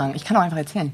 fragen. 0.00 0.14
Ich 0.14 0.24
kann 0.24 0.36
auch 0.36 0.42
einfach 0.42 0.56
erzählen. 0.56 0.92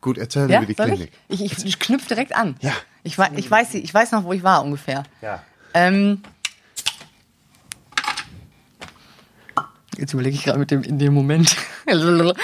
Gut, 0.00 0.18
erzähl 0.18 0.50
Ja, 0.50 0.58
über 0.58 0.66
die 0.66 0.74
soll 0.74 0.86
Klinik. 0.86 1.12
ich? 1.28 1.40
Ich, 1.42 1.52
ich, 1.58 1.64
ich 1.66 1.78
knüpfe 1.78 2.08
direkt 2.08 2.34
an. 2.34 2.56
Ja. 2.60 2.72
Ich, 3.02 3.18
ich, 3.18 3.50
weiß, 3.50 3.74
ich 3.74 3.92
weiß 3.92 4.12
noch, 4.12 4.24
wo 4.24 4.32
ich 4.32 4.42
war 4.42 4.64
ungefähr. 4.64 5.02
Ja. 5.20 5.42
Ähm, 5.74 6.22
jetzt 9.98 10.14
überlege 10.14 10.36
ich 10.36 10.44
gerade 10.44 10.58
mit 10.58 10.70
dem 10.70 10.82
in 10.82 10.98
dem 10.98 11.12
Moment. 11.12 11.54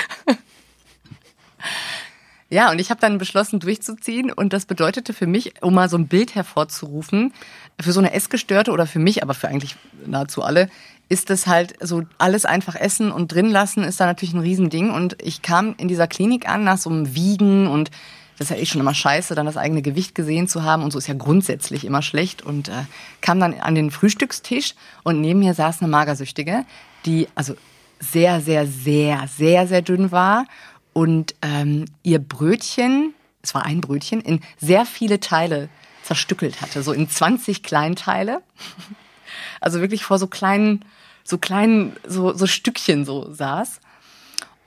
ja, 2.51 2.71
und 2.71 2.79
ich 2.79 2.91
habe 2.91 3.01
dann 3.01 3.17
beschlossen, 3.19 3.59
durchzuziehen. 3.61 4.31
Und 4.31 4.53
das 4.53 4.67
bedeutete 4.67 5.15
für 5.15 5.27
mich, 5.27 5.63
um 5.63 5.73
mal 5.75 5.89
so 5.89 5.97
ein 5.97 6.09
Bild 6.09 6.35
hervorzurufen, 6.35 7.33
für 7.81 7.93
so 7.93 8.01
eine 8.01 8.13
Essgestörte 8.13 8.73
oder 8.73 8.87
für 8.87 8.99
mich, 8.99 9.23
aber 9.23 9.33
für 9.33 9.49
eigentlich 9.49 9.77
nahezu 10.05 10.43
alle, 10.43 10.69
ist 11.11 11.29
das 11.29 11.49
halt 11.49 11.75
so 11.81 12.05
alles 12.19 12.47
einfach 12.47 12.77
essen 12.77 13.11
und 13.11 13.35
drin 13.35 13.51
lassen 13.51 13.83
ist 13.83 14.01
da 14.01 14.07
natürlich 14.07 14.33
ein 14.33 14.41
Riesending. 14.41 14.91
Und 14.91 15.21
ich 15.21 15.43
kam 15.43 15.75
in 15.77 15.89
dieser 15.89 16.07
Klinik 16.07 16.49
an 16.49 16.63
nach 16.65 16.79
so 16.79 16.89
einem 16.89 17.15
Wiegen 17.15 17.67
und 17.67 17.91
das 18.39 18.49
ist 18.49 18.57
ja 18.57 18.63
eh 18.63 18.65
schon 18.65 18.81
immer 18.81 18.95
scheiße, 18.95 19.35
dann 19.35 19.45
das 19.45 19.57
eigene 19.57 19.83
Gewicht 19.83 20.15
gesehen 20.15 20.49
zu 20.49 20.63
haben 20.63 20.83
und 20.83 20.93
so 20.93 20.99
ist 20.99 21.09
ja 21.09 21.15
grundsätzlich 21.15 21.85
immer 21.85 22.01
schlecht 22.01 22.43
und 22.43 22.69
äh, 22.69 22.85
kam 23.21 23.39
dann 23.41 23.53
an 23.55 23.75
den 23.75 23.91
Frühstückstisch 23.91 24.75
und 25.03 25.21
neben 25.21 25.41
mir 25.41 25.53
saß 25.53 25.83
eine 25.83 25.91
Magersüchtige, 25.91 26.65
die 27.05 27.29
also 27.35 27.55
sehr, 27.99 28.41
sehr, 28.41 28.67
sehr, 28.67 29.29
sehr, 29.29 29.67
sehr 29.67 29.83
dünn 29.83 30.11
war 30.11 30.47
und 30.95 31.35
ähm, 31.43 31.85
ihr 32.03 32.21
Brötchen, 32.21 33.15
es 33.43 33.55
war 33.55 33.67
ein 33.67 33.83
Brötchen, 33.83 34.21
in 34.23 34.41
sehr 34.59 34.87
viele 34.87 35.21
Teile 35.21 35.69
zerstückelt 36.03 36.63
hatte, 36.63 36.83
so 36.83 36.93
in 36.93 37.11
20 37.11 37.63
Kleinteile. 37.63 38.43
Also 39.61 39.81
wirklich 39.81 40.05
vor 40.05 40.19
so 40.19 40.27
kleinen, 40.27 40.85
so 41.25 41.39
kleinen, 41.39 41.97
so, 42.07 42.33
so 42.33 42.47
Stückchen 42.47 43.05
so 43.05 43.33
saß. 43.33 43.81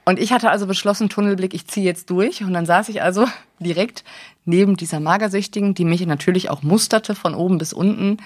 Und 0.05 0.19
ich 0.19 0.33
hatte 0.33 0.49
also 0.49 0.67
beschlossen, 0.67 1.09
Tunnelblick, 1.09 1.53
ich 1.53 1.67
ziehe 1.67 1.85
jetzt 1.85 2.09
durch. 2.09 2.43
Und 2.43 2.53
dann 2.53 2.65
saß 2.65 2.89
ich 2.89 3.01
also 3.01 3.27
direkt 3.59 4.03
neben 4.45 4.75
dieser 4.75 4.99
Magersüchtigen, 4.99 5.73
die 5.73 5.85
mich 5.85 6.05
natürlich 6.05 6.49
auch 6.49 6.63
musterte 6.63 7.15
von 7.15 7.35
oben 7.35 7.57
bis 7.57 7.73
unten 7.73 8.17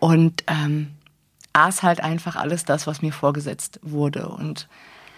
und 0.00 0.42
ähm, 0.48 0.88
aß 1.52 1.82
halt 1.82 2.02
einfach 2.02 2.36
alles 2.36 2.64
das, 2.64 2.86
was 2.86 3.02
mir 3.02 3.12
vorgesetzt 3.12 3.78
wurde 3.82 4.28
und 4.28 4.68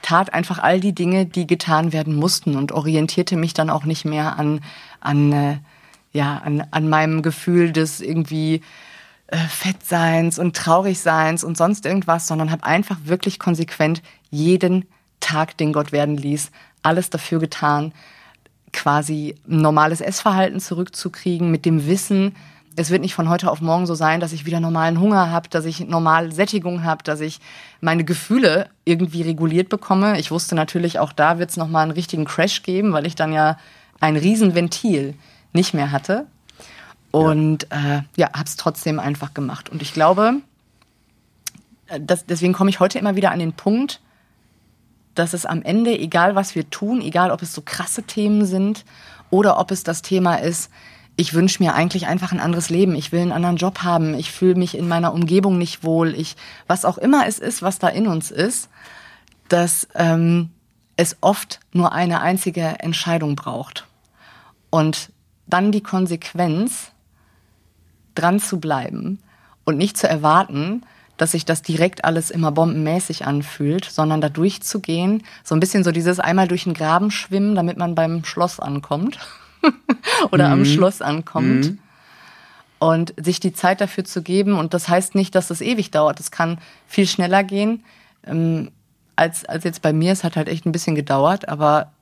tat 0.03 0.35
einfach 0.35 0.59
all 0.59 0.81
die 0.81 0.95
Dinge, 0.95 1.25
die 1.25 1.47
getan 1.47 1.95
werden 1.95 2.15
mussten 2.15 2.57
und 2.57 2.73
orientierte 2.73 3.37
mich 3.37 3.55
dann 3.55 3.71
auch 3.71 3.87
nicht 3.87 4.05
mehr 4.05 4.39
an, 4.39 4.61
an, 5.01 5.33
äh, 5.33 5.59
ja, 6.13 6.43
an, 6.45 6.67
an 6.71 6.91
meinem 6.91 7.23
Gefühl 7.23 7.73
des 7.73 8.03
irgendwie 8.03 8.61
äh, 9.29 9.37
Fettseins 9.37 10.39
und 10.39 10.57
Traurigseins 10.57 11.45
und 11.45 11.57
sonst 11.57 11.87
irgendwas, 11.87 12.27
sondern 12.27 12.51
habe 12.51 12.65
einfach 12.65 12.99
wirklich 13.05 13.39
konsequent 13.39 14.03
jeden 14.31 14.87
Tag, 15.21 15.57
den 15.57 15.73
Gott 15.73 15.93
werden 15.93 16.17
ließ, 16.17 16.51
alles 16.83 17.11
dafür 17.11 17.39
getan, 17.39 17.93
quasi 18.73 19.37
ein 19.49 19.63
normales 19.63 20.01
Essverhalten 20.01 20.61
zurückzukriegen, 20.61 21.51
mit 21.51 21.65
dem 21.65 21.87
Wissen, 21.87 22.35
es 22.77 22.91
wird 22.91 23.03
nicht 23.03 23.15
von 23.15 23.29
heute 23.29 23.51
auf 23.51 23.61
morgen 23.61 23.87
so 23.87 23.95
sein, 23.95 24.21
dass 24.21 24.33
ich 24.33 24.47
wieder 24.47 24.61
normalen 24.61 24.99
Hunger 24.99 25.31
habe, 25.31 25.49
dass 25.49 25.65
ich 25.65 25.87
normale 25.87 26.33
Sättigung 26.33 26.83
habe, 26.83 27.05
dass 27.05 27.21
ich 27.21 27.41
meine 27.81 28.05
Gefühle 28.05 28.69
irgendwie 28.85 29.23
reguliert 29.23 29.69
bekomme. 29.69 30.19
Ich 30.19 30.31
wusste 30.31 30.55
natürlich, 30.55 30.99
auch 30.99 31.13
da 31.13 31.39
wird 31.39 31.51
es 31.51 31.57
nochmal 31.57 31.85
einen 31.85 31.93
richtigen 31.93 32.25
Crash 32.25 32.63
geben, 32.63 32.93
weil 32.93 33.07
ich 33.07 33.15
dann 33.15 33.33
ja 33.33 33.59
ein 34.01 34.17
Riesenventil 34.17 35.15
nicht 35.53 35.73
mehr 35.73 35.93
hatte. 35.93 36.27
Und 37.15 37.69
ja, 37.71 37.99
äh, 37.99 38.03
ja 38.17 38.33
habe 38.33 38.45
es 38.45 38.57
trotzdem 38.57 38.99
einfach 38.99 39.35
gemacht. 39.35 39.71
Und 39.71 39.83
ich 39.83 39.93
glaube, 39.93 40.41
äh, 41.87 42.01
das, 42.01 42.27
deswegen 42.27 42.53
komme 42.53 42.71
ich 42.71 42.81
heute 42.81 42.99
immer 42.99 43.17
wieder 43.17 43.31
an 43.31 43.39
den 43.39 43.53
Punkt, 43.53 44.01
dass 45.15 45.33
es 45.33 45.47
am 45.47 45.63
Ende, 45.63 45.97
egal 45.97 46.35
was 46.35 46.55
wir 46.55 46.69
tun, 46.71 47.01
egal 47.01 47.31
ob 47.31 47.41
es 47.43 47.53
so 47.53 47.63
krasse 47.65 48.03
Themen 48.03 48.47
sind 48.47 48.85
oder 49.31 49.59
ob 49.59 49.71
es 49.71 49.85
das 49.85 50.03
Thema 50.03 50.37
ist, 50.37 50.71
ich 51.17 51.35
wünsche 51.35 51.63
mir 51.63 51.75
eigentlich 51.75 52.09
einfach 52.09 52.33
ein 52.33 52.41
anderes 52.41 52.71
Leben. 52.71 52.97
Ich 52.97 53.13
will 53.13 53.21
einen 53.21 53.31
anderen 53.31 53.57
Job 53.57 53.85
haben. 53.85 54.15
Ich 54.15 54.33
fühle 54.33 54.57
mich 54.57 54.77
in 54.77 54.89
meiner 54.89 55.15
Umgebung 55.15 55.59
nicht 55.59 55.85
wohl. 55.85 56.13
Ich, 56.15 56.35
was 56.67 56.85
auch 56.85 56.99
immer 56.99 57.29
es 57.29 57.39
ist, 57.39 57.63
was 57.63 57.79
da 57.79 57.87
in 57.87 58.09
uns 58.09 58.33
ist, 58.33 58.69
dass 59.49 59.87
ähm, 59.95 60.51
es 60.97 61.17
oft 61.21 61.61
nur 61.73 61.93
eine 61.93 62.21
einzige 62.21 62.81
Entscheidung 62.81 63.37
braucht. 63.37 63.87
Und 64.71 65.13
dann 65.47 65.71
die 65.71 65.83
Konsequenz, 65.83 66.91
dran 68.15 68.41
zu 68.41 68.61
bleiben 68.61 69.19
und 69.65 69.77
nicht 69.77 69.97
zu 69.97 70.09
erwarten, 70.09 70.83
dass 71.17 71.33
sich 71.33 71.45
das 71.45 71.63
direkt 71.63 72.05
alles 72.05 72.31
immer 72.31 72.51
bombenmäßig 72.51 73.25
anfühlt, 73.27 73.85
sondern 73.85 74.21
da 74.21 74.29
durchzugehen, 74.29 75.23
so 75.45 75.55
ein 75.55 75.61
bisschen 75.61 75.85
so 75.85 75.93
dieses 75.93 76.19
einmal 76.19 76.49
durch 76.49 76.65
den 76.65 76.75
Graben 76.75 77.11
schwimmen, 77.11 77.55
damit 77.55 77.77
man 77.77 77.95
beim 77.95 78.25
Schloss 78.25 78.59
ankommt 78.59 79.19
oder 80.33 80.49
mhm. 80.49 80.53
am 80.53 80.65
Schloss 80.65 81.03
ankommt. 81.03 81.67
Mhm. 81.67 81.79
Und 82.81 83.15
sich 83.17 83.41
die 83.41 83.55
Zeit 83.55 83.81
dafür 83.81 84.05
zu 84.05 84.21
geben. 84.21 84.59
Und 84.59 84.75
das 84.75 84.89
heißt 84.89 85.15
nicht, 85.15 85.35
dass 85.35 85.49
das 85.49 85.63
ewig 85.63 85.91
dauert. 85.91 86.21
Es 86.21 86.31
kann 86.31 86.59
viel 86.87 87.07
schneller 87.07 87.43
gehen 87.43 87.83
ähm, 88.27 88.73
als, 89.17 89.47
als 89.47 89.65
jetzt 89.65 89.81
bei 89.81 89.95
mir. 89.95 90.13
Es 90.13 90.23
hat 90.23 90.37
halt 90.37 90.49
echt 90.49 90.67
ein 90.67 90.73
bisschen 90.73 90.95
gedauert, 90.95 91.49
aber 91.49 91.93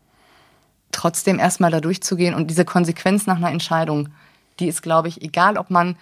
trotzdem 0.91 1.39
erstmal 1.39 1.71
da 1.71 1.81
durchzugehen 1.81 2.34
und 2.34 2.49
diese 2.51 2.65
Konsequenz 2.65 3.27
nach 3.27 3.37
einer 3.37 3.51
Entscheidung, 3.51 4.09
die 4.61 4.69
ist, 4.69 4.83
glaube 4.83 5.09
ich, 5.09 5.23
egal, 5.23 5.57
ob 5.57 5.71
man 5.71 5.97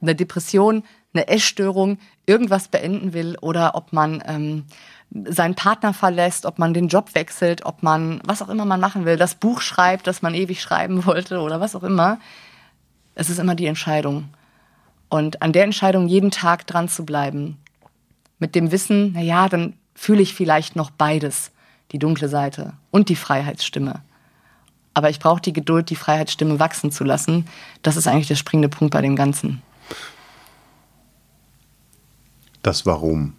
eine 0.00 0.14
Depression, 0.14 0.84
eine 1.12 1.28
Essstörung, 1.28 1.98
irgendwas 2.26 2.68
beenden 2.68 3.12
will 3.12 3.36
oder 3.40 3.74
ob 3.74 3.92
man 3.92 4.22
ähm, 4.26 4.64
seinen 5.10 5.54
Partner 5.54 5.94
verlässt, 5.94 6.46
ob 6.46 6.58
man 6.58 6.74
den 6.74 6.88
Job 6.88 7.14
wechselt, 7.14 7.64
ob 7.64 7.82
man, 7.82 8.20
was 8.24 8.42
auch 8.42 8.48
immer 8.48 8.64
man 8.64 8.80
machen 8.80 9.04
will, 9.04 9.16
das 9.16 9.36
Buch 9.36 9.60
schreibt, 9.60 10.06
das 10.06 10.22
man 10.22 10.34
ewig 10.34 10.60
schreiben 10.60 11.04
wollte 11.06 11.40
oder 11.40 11.60
was 11.60 11.76
auch 11.76 11.84
immer. 11.84 12.18
Es 13.14 13.30
ist 13.30 13.38
immer 13.38 13.54
die 13.54 13.66
Entscheidung. 13.66 14.28
Und 15.08 15.42
an 15.42 15.52
der 15.52 15.64
Entscheidung 15.64 16.08
jeden 16.08 16.30
Tag 16.30 16.66
dran 16.66 16.88
zu 16.88 17.04
bleiben, 17.04 17.58
mit 18.38 18.54
dem 18.54 18.72
Wissen, 18.72 19.12
na 19.14 19.20
ja, 19.20 19.48
dann 19.48 19.74
fühle 19.94 20.22
ich 20.22 20.34
vielleicht 20.34 20.74
noch 20.74 20.90
beides, 20.90 21.52
die 21.92 22.00
dunkle 22.00 22.28
Seite 22.28 22.72
und 22.90 23.08
die 23.08 23.16
Freiheitsstimme. 23.16 24.02
Aber 24.94 25.10
ich 25.10 25.18
brauche 25.18 25.42
die 25.42 25.52
Geduld, 25.52 25.90
die 25.90 25.96
Freiheitsstimme 25.96 26.58
wachsen 26.58 26.92
zu 26.92 27.04
lassen. 27.04 27.46
Das 27.82 27.96
ist 27.96 28.06
eigentlich 28.06 28.28
der 28.28 28.36
springende 28.36 28.68
Punkt 28.68 28.92
bei 28.94 29.02
dem 29.02 29.16
Ganzen. 29.16 29.60
Das 32.62 32.86
Warum 32.86 33.34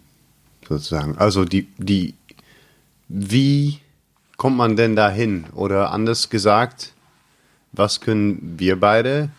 sozusagen. 0.68 1.16
Also 1.18 1.44
die, 1.44 1.66
die, 1.78 2.14
wie 3.08 3.80
kommt 4.36 4.56
man 4.56 4.76
denn 4.76 4.96
dahin? 4.96 5.46
Oder 5.54 5.90
anders 5.90 6.28
gesagt, 6.28 6.92
was 7.72 8.00
können 8.00 8.56
wir 8.58 8.78
beide 8.78 9.30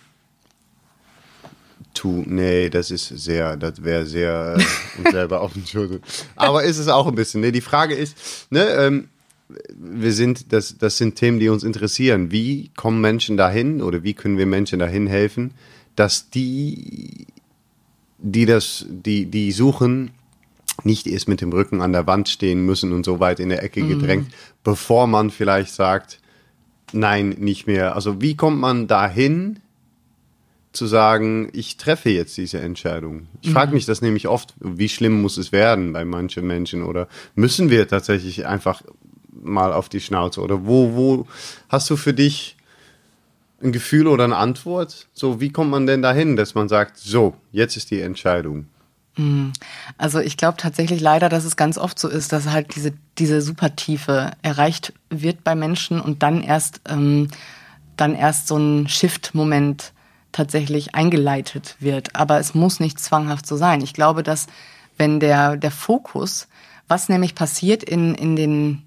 tun? 1.94 2.26
Nee, 2.28 2.70
das 2.70 2.92
ist 2.92 3.08
sehr, 3.08 3.58
das 3.58 3.84
wäre 3.84 4.06
sehr 4.06 4.58
äh, 4.58 5.00
uns 5.00 5.12
selber 5.12 5.42
auf 5.42 5.54
den 5.54 5.66
Schultern. 5.66 6.02
Aber 6.36 6.64
ist 6.64 6.78
es 6.78 6.88
auch 6.88 7.08
ein 7.08 7.16
bisschen. 7.16 7.42
Nee, 7.42 7.52
die 7.52 7.62
Frage 7.62 7.96
ist, 7.96 8.52
ne, 8.52 8.66
ähm, 8.70 9.10
wir 9.50 10.12
sind, 10.12 10.52
das, 10.52 10.78
das 10.78 10.98
sind 10.98 11.16
Themen, 11.16 11.40
die 11.40 11.50
uns 11.50 11.64
interessieren. 11.64 12.32
Wie 12.32 12.70
kommen 12.76 13.02
Menschen 13.02 13.38
dahin 13.38 13.82
oder 13.82 14.04
wie 14.04 14.14
können 14.14 14.38
wir 14.38 14.46
Menschen 14.46 14.80
dahin 14.80 15.08
helfen, 15.08 15.52
dass 15.96 16.30
die, 16.30 17.28
die 18.18 18.46
das, 18.46 18.86
die, 18.90 19.26
die 19.26 19.52
suchen, 19.52 20.12
nicht 20.84 21.08
erst 21.08 21.28
mit 21.28 21.42
dem 21.42 21.52
Rücken 21.52 21.82
an 21.82 21.94
der 21.94 22.06
Wand 22.08 22.30
stehen 22.30 22.66
müssen 22.66 22.94
und 22.94 23.04
so 23.04 23.20
weit 23.20 23.40
in 23.40 23.50
der 23.50 23.64
Ecke 23.64 23.82
gedrängt, 23.88 24.28
mhm. 24.28 24.34
bevor 24.64 25.08
man 25.08 25.32
vielleicht 25.32 25.74
sagt, 25.74 26.20
nein, 26.92 27.30
nicht 27.40 27.68
mehr. 27.68 27.96
Also 27.96 28.22
wie 28.22 28.36
kommt 28.36 28.60
man 28.60 28.88
dahin, 28.88 29.60
zu 30.74 30.86
sagen, 30.86 31.50
ich 31.54 31.78
treffe 31.78 32.10
jetzt 32.10 32.38
diese 32.38 32.60
Entscheidung? 32.60 33.28
Ich 33.42 33.50
frage 33.50 33.74
mich 33.74 33.86
das 33.86 34.02
nämlich 34.02 34.28
oft, 34.28 34.54
wie 34.60 34.90
schlimm 34.90 35.22
muss 35.22 35.38
es 35.38 35.52
werden 35.52 35.92
bei 35.92 36.06
manchen 36.06 36.46
Menschen 36.46 36.84
oder 36.84 37.08
müssen 37.34 37.72
wir 37.72 37.88
tatsächlich 37.88 38.46
einfach 38.46 38.84
mal 39.42 39.74
auf 39.74 39.90
die 39.90 40.02
Schnauze 40.02 40.42
oder 40.42 40.66
wo, 40.66 40.96
wo 40.96 41.28
hast 41.70 41.90
du 41.90 41.96
für 41.96 42.14
dich 42.14 42.58
ein 43.62 43.72
Gefühl 43.72 44.08
oder 44.08 44.24
eine 44.24 44.38
Antwort? 44.38 45.08
So, 45.14 45.42
wie 45.42 45.52
kommt 45.52 45.72
man 45.72 45.88
denn 45.88 46.02
dahin, 46.02 46.36
dass 46.36 46.56
man 46.56 46.70
sagt, 46.70 46.98
so, 46.98 47.36
jetzt 47.52 47.76
ist 47.76 47.92
die 47.92 48.02
Entscheidung? 48.02 48.68
Also 49.98 50.20
ich 50.20 50.38
glaube 50.38 50.58
tatsächlich 50.58 51.02
leider, 51.02 51.28
dass 51.28 51.44
es 51.44 51.56
ganz 51.56 51.78
oft 51.78 51.98
so 51.98 52.08
ist, 52.08 52.32
dass 52.32 52.50
halt 52.50 52.76
diese, 52.76 52.94
diese 53.18 53.42
Supertiefe 53.42 54.32
erreicht 54.44 54.94
wird 55.10 55.44
bei 55.44 55.56
Menschen 55.56 56.00
und 56.00 56.22
dann 56.22 56.44
erst, 56.44 56.82
ähm, 56.88 57.30
dann 57.96 58.14
erst 58.14 58.48
so 58.48 58.58
ein 58.58 58.88
Shift-Moment 58.88 59.94
tatsächlich 60.32 60.94
eingeleitet 60.94 61.78
wird. 61.80 62.16
Aber 62.16 62.40
es 62.40 62.54
muss 62.54 62.80
nicht 62.80 63.00
zwanghaft 63.00 63.48
so 63.48 63.58
sein. 63.58 63.82
Ich 63.82 63.94
glaube, 63.94 64.22
dass 64.22 64.46
wenn 64.98 65.20
der, 65.20 65.58
der 65.58 65.72
Fokus, 65.72 66.48
was 66.88 67.10
nämlich 67.10 67.34
passiert 67.34 67.84
in, 67.84 68.14
in 68.14 68.36
den 68.36 68.84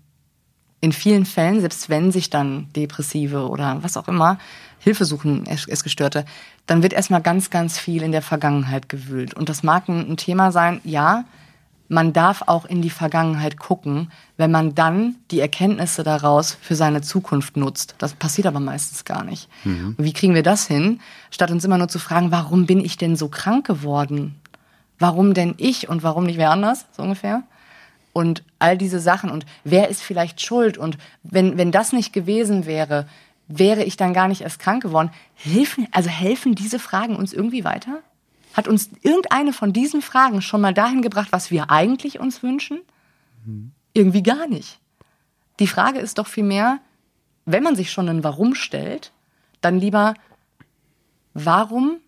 in 0.80 0.92
vielen 0.92 1.26
Fällen, 1.26 1.60
selbst 1.60 1.88
wenn 1.88 2.10
sich 2.10 2.30
dann 2.30 2.68
Depressive 2.74 3.48
oder 3.48 3.82
was 3.82 3.96
auch 3.96 4.08
immer 4.08 4.38
Hilfe 4.78 5.04
suchen, 5.04 5.46
Essgestörte, 5.46 6.24
dann 6.66 6.82
wird 6.82 6.94
erstmal 6.94 7.20
ganz, 7.20 7.50
ganz 7.50 7.78
viel 7.78 8.02
in 8.02 8.12
der 8.12 8.22
Vergangenheit 8.22 8.88
gewühlt. 8.88 9.34
Und 9.34 9.48
das 9.48 9.62
mag 9.62 9.88
ein, 9.88 10.16
Thema 10.16 10.52
sein, 10.52 10.80
ja, 10.84 11.24
man 11.88 12.12
darf 12.12 12.42
auch 12.46 12.64
in 12.64 12.82
die 12.82 12.90
Vergangenheit 12.90 13.58
gucken, 13.58 14.12
wenn 14.36 14.52
man 14.52 14.76
dann 14.76 15.16
die 15.32 15.40
Erkenntnisse 15.40 16.04
daraus 16.04 16.56
für 16.60 16.76
seine 16.76 17.02
Zukunft 17.02 17.56
nutzt. 17.56 17.96
Das 17.98 18.14
passiert 18.14 18.46
aber 18.46 18.60
meistens 18.60 19.04
gar 19.04 19.24
nicht. 19.24 19.48
Mhm. 19.64 19.96
Und 19.98 20.04
wie 20.04 20.12
kriegen 20.12 20.34
wir 20.34 20.44
das 20.44 20.68
hin, 20.68 21.00
statt 21.30 21.50
uns 21.50 21.64
immer 21.64 21.78
nur 21.78 21.88
zu 21.88 21.98
fragen, 21.98 22.30
warum 22.30 22.66
bin 22.66 22.82
ich 22.82 22.96
denn 22.96 23.16
so 23.16 23.28
krank 23.28 23.66
geworden? 23.66 24.36
Warum 25.00 25.34
denn 25.34 25.54
ich 25.56 25.88
und 25.88 26.02
warum 26.04 26.24
nicht 26.24 26.38
wer 26.38 26.52
anders, 26.52 26.86
so 26.92 27.02
ungefähr? 27.02 27.42
Und 28.12 28.42
all 28.58 28.76
diese 28.76 28.98
Sachen 28.98 29.30
und 29.30 29.46
wer 29.64 29.88
ist 29.88 30.02
vielleicht 30.02 30.40
schuld? 30.40 30.78
Und 30.78 30.98
wenn, 31.22 31.56
wenn 31.56 31.70
das 31.70 31.92
nicht 31.92 32.12
gewesen 32.12 32.66
wäre, 32.66 33.06
wäre 33.46 33.84
ich 33.84 33.96
dann 33.96 34.14
gar 34.14 34.28
nicht 34.28 34.42
erst 34.42 34.58
krank 34.58 34.82
geworden? 34.82 35.10
Helfen, 35.34 35.86
also 35.92 36.08
helfen 36.08 36.54
diese 36.54 36.78
Fragen 36.78 37.16
uns 37.16 37.32
irgendwie 37.32 37.64
weiter? 37.64 38.00
Hat 38.54 38.66
uns 38.66 38.90
irgendeine 39.02 39.52
von 39.52 39.72
diesen 39.72 40.02
Fragen 40.02 40.42
schon 40.42 40.60
mal 40.60 40.74
dahin 40.74 41.02
gebracht, 41.02 41.28
was 41.30 41.50
wir 41.50 41.70
eigentlich 41.70 42.18
uns 42.18 42.42
wünschen? 42.42 42.80
Mhm. 43.44 43.72
Irgendwie 43.92 44.22
gar 44.22 44.48
nicht. 44.48 44.80
Die 45.60 45.68
Frage 45.68 46.00
ist 46.00 46.18
doch 46.18 46.26
vielmehr, 46.26 46.78
wenn 47.44 47.62
man 47.62 47.76
sich 47.76 47.92
schon 47.92 48.08
ein 48.08 48.24
Warum 48.24 48.54
stellt, 48.54 49.12
dann 49.60 49.78
lieber, 49.78 50.14
warum 51.34 51.98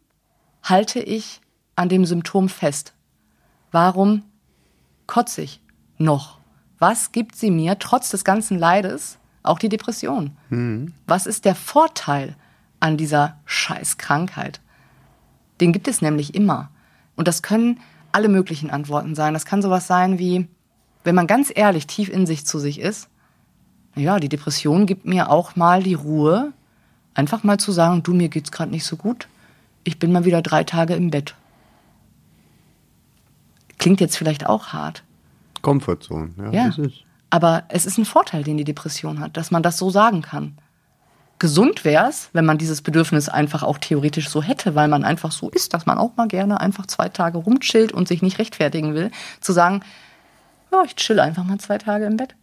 halte 0.63 1.01
ich 1.01 1.41
an 1.77 1.89
dem 1.89 2.07
Symptom 2.07 2.49
fest? 2.49 2.93
Warum 3.71 4.25
kotze 5.07 5.43
ich 5.43 5.62
noch? 6.03 6.39
Was 6.79 7.13
gibt 7.13 7.37
sie 7.37 7.51
mir 7.51 7.79
trotz 7.79 8.11
des 8.11 8.25
ganzen 8.25 8.59
Leides, 8.59 9.19
auch 9.43 9.59
die 9.59 9.69
Depression? 9.69 10.37
Mhm. 10.51 10.95
Was 11.07 11.27
ist 11.27 11.45
der 11.45 11.55
Vorteil 11.55 12.37
an 12.81 12.97
dieser 12.97 13.37
Scheißkrankheit? 13.45 14.61
Den 15.61 15.73
gibt 15.73 15.89
es 15.89 16.03
nämlich 16.03 16.35
immer. 16.35 16.71
Und 17.15 17.29
das 17.29 17.43
können 17.43 17.81
alle 18.11 18.29
möglichen 18.29 18.71
Antworten 18.71 19.15
sein. 19.15 19.35
Das 19.35 19.47
kann 19.47 19.63
sowas 19.63 19.87
sein 19.87 20.19
wie, 20.19 20.49
wenn 21.05 21.15
man 21.15 21.27
ganz 21.27 21.53
ehrlich 21.55 21.87
tief 21.87 22.09
in 22.09 22.27
sich 22.27 22.47
zu 22.47 22.59
sich 22.59 22.81
ist, 22.81 23.09
ja, 23.95 24.19
die 24.19 24.29
Depression 24.29 24.87
gibt 24.87 25.05
mir 25.05 25.31
auch 25.31 25.55
mal 25.57 25.83
die 25.83 25.95
Ruhe, 25.95 26.53
einfach 27.15 27.45
mal 27.45 27.59
zu 27.59 27.73
sagen, 27.73 28.03
du, 28.03 28.15
mir 28.15 28.29
geht's 28.29 28.51
gerade 28.51 28.71
nicht 28.71 28.85
so 28.85 28.97
gut. 28.97 29.29
Ich 29.85 29.99
bin 29.99 30.13
mal 30.13 30.25
wieder 30.25 30.43
drei 30.43 30.65
Tage 30.65 30.95
im 30.95 31.11
Bett. 31.11 31.35
Klingt 33.79 34.01
jetzt 34.01 34.17
vielleicht 34.17 34.47
auch 34.47 34.69
hart. 34.69 35.03
Komfortzone, 35.63 36.31
ja. 36.53 36.69
ja. 36.69 36.73
Aber 37.31 37.65
es 37.69 37.87
ist 37.87 37.99
ein 37.99 38.05
Vorteil, 38.05 38.43
den 38.43 38.59
die 38.59 38.65
Depression 38.65 39.21
hat, 39.21 39.37
dass 39.37 39.51
man 39.51 39.63
das 39.63 39.79
so 39.79 39.89
sagen 39.89 40.21
kann 40.21 40.59
gesund 41.43 41.85
wäre 41.85 42.09
es, 42.09 42.31
wenn 42.33 42.45
man 42.45 42.57
dieses 42.57 42.83
Bedürfnis 42.83 43.29
einfach 43.29 43.65
auch 43.65 43.79
theoretisch 43.79 44.29
so 44.29 44.45
hätte, 44.45 44.77
weil 44.77 44.87
man 44.87 45.03
einfach 45.03 45.33
so 45.33 45.51
ist, 45.51 45.75
dass 45.75 45.87
man 45.87 45.99
auch 45.99 46.17
mal 46.17 46.29
gerne 46.29 46.61
einfach 46.61 46.87
zwei 46.87 47.09
Tage 47.09 47.37
rumchillt 47.37 47.91
und 47.91 48.07
sich 48.07 48.23
nicht 48.23 48.39
rechtfertigen 48.39 48.95
will, 48.95 49.11
zu 49.41 49.53
sagen, 49.53 49.81
ja, 50.71 50.85
ich 50.85 50.95
chill 50.95 51.19
einfach 51.19 51.43
mal 51.43 51.59
zwei 51.59 51.79
Tage 51.79 52.05
im 52.05 52.17
Bett. 52.17 52.37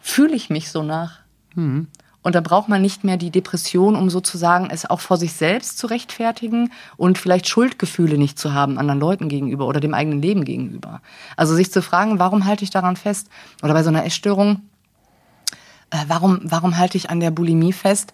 Fühle 0.00 0.34
ich 0.34 0.48
mich 0.48 0.70
so 0.70 0.82
nach. 0.82 1.18
Mhm. 1.54 1.88
Und 2.22 2.36
da 2.36 2.40
braucht 2.40 2.68
man 2.68 2.80
nicht 2.80 3.02
mehr 3.02 3.16
die 3.16 3.30
Depression, 3.30 3.96
um 3.96 4.08
sozusagen 4.08 4.70
es 4.70 4.88
auch 4.88 5.00
vor 5.00 5.16
sich 5.16 5.32
selbst 5.32 5.76
zu 5.76 5.88
rechtfertigen 5.88 6.70
und 6.96 7.18
vielleicht 7.18 7.48
Schuldgefühle 7.48 8.16
nicht 8.16 8.38
zu 8.38 8.54
haben 8.54 8.78
anderen 8.78 9.00
Leuten 9.00 9.28
gegenüber 9.28 9.66
oder 9.66 9.80
dem 9.80 9.92
eigenen 9.92 10.22
Leben 10.22 10.44
gegenüber. 10.44 11.02
Also 11.36 11.54
sich 11.56 11.72
zu 11.72 11.82
fragen, 11.82 12.20
warum 12.20 12.44
halte 12.44 12.62
ich 12.62 12.70
daran 12.70 12.96
fest? 12.96 13.28
Oder 13.62 13.74
bei 13.74 13.82
so 13.82 13.88
einer 13.88 14.04
Essstörung, 14.04 14.60
äh, 15.90 15.98
warum, 16.06 16.40
warum 16.44 16.78
halte 16.78 16.96
ich 16.96 17.10
an 17.10 17.18
der 17.18 17.32
Bulimie 17.32 17.72
fest? 17.72 18.12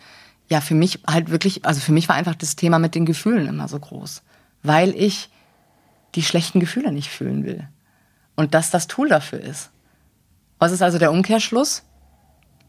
Ja, 0.48 0.62
für 0.62 0.74
mich 0.74 1.00
halt 1.06 1.30
wirklich, 1.30 1.66
also 1.66 1.80
für 1.80 1.92
mich 1.92 2.08
war 2.08 2.16
einfach 2.16 2.34
das 2.34 2.56
Thema 2.56 2.78
mit 2.78 2.94
den 2.94 3.04
Gefühlen 3.04 3.46
immer 3.46 3.68
so 3.68 3.78
groß, 3.78 4.22
weil 4.62 4.94
ich 4.96 5.28
die 6.14 6.22
schlechten 6.22 6.60
Gefühle 6.60 6.92
nicht 6.92 7.10
fühlen 7.10 7.44
will. 7.44 7.68
Und 8.36 8.54
das 8.54 8.70
das 8.70 8.86
Tool 8.86 9.10
dafür 9.10 9.40
ist. 9.40 9.70
Was 10.58 10.72
ist 10.72 10.80
also 10.80 10.98
der 10.98 11.12
Umkehrschluss? 11.12 11.82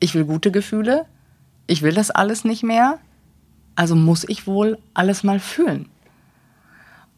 Ich 0.02 0.14
will 0.16 0.26
gute 0.26 0.52
Gefühle, 0.52 1.06
ich 1.70 1.84
will 1.84 1.94
das 1.94 2.10
alles 2.10 2.44
nicht 2.44 2.64
mehr, 2.64 2.98
also 3.76 3.96
muss 3.96 4.28
ich 4.28 4.48
wohl 4.48 4.80
alles 4.96 5.24
mal 5.24 5.40
fühlen. 5.40 5.88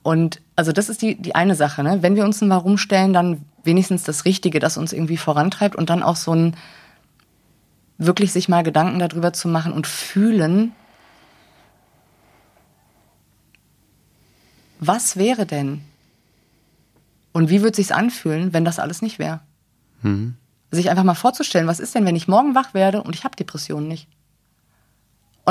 Und 0.04 0.42
also 0.56 0.74
das 0.74 0.90
ist 0.90 1.02
die, 1.02 1.16
die 1.16 1.36
eine 1.36 1.56
Sache. 1.56 1.84
Ne? 1.84 2.02
Wenn 2.02 2.16
wir 2.16 2.26
uns 2.26 2.42
ein 2.42 2.50
Warum 2.50 2.78
stellen, 2.78 3.14
dann 3.14 3.46
wenigstens 3.64 4.04
das 4.04 4.26
Richtige, 4.26 4.60
das 4.60 4.78
uns 4.78 4.92
irgendwie 4.92 5.18
vorantreibt 5.18 5.76
und 5.76 5.90
dann 5.90 6.04
auch 6.04 6.18
so 6.18 6.34
ein, 6.34 6.58
wirklich 7.98 8.34
sich 8.34 8.50
mal 8.50 8.64
Gedanken 8.64 9.00
darüber 9.00 9.32
zu 9.32 9.48
machen 9.48 9.72
und 9.72 9.88
fühlen, 9.88 10.74
was 14.80 15.16
wäre 15.16 15.46
denn? 15.46 15.82
Und 17.32 17.50
wie 17.50 17.62
würde 17.62 17.78
sich's 17.78 17.92
anfühlen, 17.92 18.52
wenn 18.52 18.66
das 18.66 18.80
alles 18.80 19.02
nicht 19.02 19.18
wäre? 19.18 19.40
Mhm. 20.02 20.36
Sich 20.72 20.90
einfach 20.90 21.04
mal 21.04 21.16
vorzustellen, 21.16 21.68
was 21.68 21.80
ist 21.80 21.96
denn, 21.96 22.06
wenn 22.06 22.16
ich 22.16 22.28
morgen 22.28 22.54
wach 22.54 22.74
werde 22.74 23.02
und 23.02 23.16
ich 23.16 23.24
habe 23.24 23.36
Depressionen 23.38 23.88
nicht? 23.88 24.10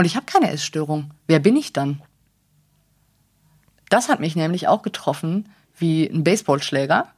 Und 0.00 0.06
ich 0.06 0.16
habe 0.16 0.24
keine 0.24 0.50
Essstörung. 0.50 1.10
Wer 1.26 1.40
bin 1.40 1.56
ich 1.56 1.74
dann? 1.74 2.00
Das 3.90 4.08
hat 4.08 4.18
mich 4.18 4.34
nämlich 4.34 4.66
auch 4.66 4.80
getroffen 4.80 5.50
wie 5.76 6.06
ein 6.06 6.24
Baseballschläger, 6.24 7.08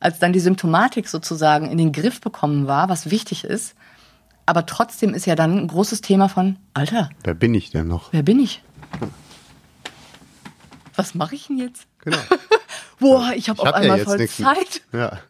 als 0.00 0.18
dann 0.18 0.34
die 0.34 0.40
Symptomatik 0.40 1.08
sozusagen 1.08 1.70
in 1.70 1.78
den 1.78 1.92
Griff 1.92 2.20
bekommen 2.20 2.66
war, 2.66 2.90
was 2.90 3.10
wichtig 3.10 3.44
ist, 3.44 3.74
aber 4.44 4.66
trotzdem 4.66 5.14
ist 5.14 5.24
ja 5.24 5.34
dann 5.34 5.60
ein 5.60 5.68
großes 5.68 6.02
Thema 6.02 6.28
von, 6.28 6.58
Alter. 6.74 7.08
Wer 7.24 7.32
bin 7.32 7.54
ich 7.54 7.70
denn 7.70 7.88
noch? 7.88 8.12
Wer 8.12 8.22
bin 8.22 8.38
ich? 8.38 8.62
Was 10.96 11.14
mache 11.14 11.36
ich 11.36 11.46
denn 11.46 11.56
jetzt? 11.56 11.86
Genau. 12.00 12.18
Boah, 12.98 13.32
ich 13.34 13.48
habe 13.48 13.62
auf 13.62 13.68
hab 13.68 13.76
einmal 13.76 14.00
ja 14.00 14.04
voll 14.04 14.28
Zeit. 14.28 14.82
Ja. 14.92 15.20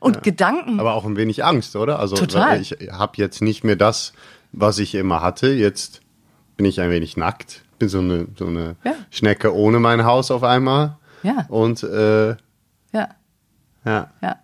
Und 0.00 0.16
ja. 0.16 0.22
Gedanken. 0.22 0.80
Aber 0.80 0.94
auch 0.94 1.04
ein 1.04 1.16
wenig 1.16 1.44
Angst, 1.44 1.76
oder? 1.76 1.98
Also 1.98 2.16
Total. 2.16 2.58
ich 2.58 2.78
habe 2.90 3.12
jetzt 3.18 3.42
nicht 3.42 3.62
mehr 3.62 3.76
das, 3.76 4.14
was 4.52 4.78
ich 4.78 4.94
immer 4.94 5.20
hatte. 5.20 5.48
Jetzt 5.48 6.00
bin 6.56 6.66
ich 6.66 6.80
ein 6.80 6.90
wenig 6.90 7.16
nackt. 7.16 7.64
Bin 7.78 7.88
so 7.88 7.98
eine, 7.98 8.28
so 8.38 8.46
eine 8.46 8.76
ja. 8.84 8.94
Schnecke 9.10 9.54
ohne 9.54 9.80
mein 9.80 10.04
Haus 10.04 10.30
auf 10.30 10.42
einmal. 10.42 10.98
Ja. 11.22 11.46
Und 11.48 11.82
äh, 11.82 12.30
ja. 12.92 13.08
Ja. 13.84 14.10
Ja. 14.20 14.36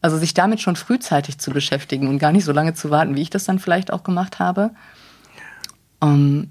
Also 0.00 0.18
sich 0.18 0.34
damit 0.34 0.60
schon 0.60 0.74
frühzeitig 0.74 1.38
zu 1.38 1.52
beschäftigen 1.52 2.08
und 2.08 2.18
gar 2.18 2.32
nicht 2.32 2.44
so 2.44 2.52
lange 2.52 2.74
zu 2.74 2.90
warten, 2.90 3.14
wie 3.14 3.22
ich 3.22 3.30
das 3.30 3.44
dann 3.44 3.60
vielleicht 3.60 3.92
auch 3.92 4.02
gemacht 4.02 4.40
habe. 4.40 4.70
Um, 6.00 6.08
ähm, 6.10 6.50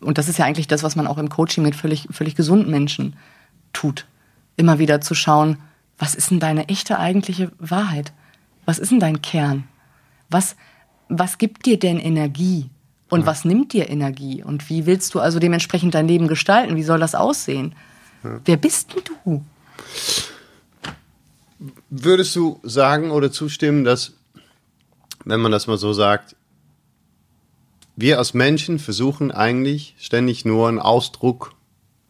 und 0.00 0.18
das 0.18 0.28
ist 0.28 0.38
ja 0.38 0.44
eigentlich 0.44 0.66
das, 0.66 0.82
was 0.82 0.96
man 0.96 1.06
auch 1.06 1.18
im 1.18 1.28
Coaching 1.28 1.62
mit 1.62 1.76
völlig, 1.76 2.08
völlig 2.10 2.34
gesunden 2.34 2.72
Menschen 2.72 3.14
tut. 3.72 4.06
Immer 4.56 4.80
wieder 4.80 5.00
zu 5.00 5.14
schauen, 5.14 5.58
was 5.96 6.16
ist 6.16 6.32
denn 6.32 6.40
deine 6.40 6.68
echte 6.68 6.98
eigentliche 6.98 7.52
Wahrheit? 7.60 8.12
Was 8.64 8.80
ist 8.80 8.90
denn 8.90 8.98
dein 8.98 9.22
Kern? 9.22 9.68
Was, 10.28 10.56
was 11.08 11.38
gibt 11.38 11.66
dir 11.66 11.78
denn 11.78 11.98
Energie? 11.98 12.70
Und 13.08 13.20
ja. 13.20 13.26
was 13.26 13.44
nimmt 13.44 13.72
dir 13.72 13.88
Energie? 13.88 14.42
Und 14.42 14.68
wie 14.68 14.86
willst 14.86 15.14
du 15.14 15.20
also 15.20 15.38
dementsprechend 15.38 15.94
dein 15.94 16.08
Leben 16.08 16.28
gestalten? 16.28 16.76
Wie 16.76 16.82
soll 16.82 16.98
das 16.98 17.14
aussehen? 17.14 17.74
Ja. 18.24 18.40
Wer 18.44 18.56
bist 18.56 18.94
denn 18.94 19.02
du? 19.24 19.44
Würdest 21.90 22.34
du 22.34 22.60
sagen 22.62 23.10
oder 23.10 23.30
zustimmen, 23.30 23.84
dass, 23.84 24.14
wenn 25.24 25.40
man 25.40 25.52
das 25.52 25.66
mal 25.66 25.78
so 25.78 25.92
sagt, 25.92 26.34
wir 27.94 28.18
als 28.18 28.34
Menschen 28.34 28.78
versuchen 28.78 29.30
eigentlich 29.30 29.94
ständig 29.98 30.44
nur 30.44 30.68
einen 30.68 30.78
Ausdruck 30.78 31.54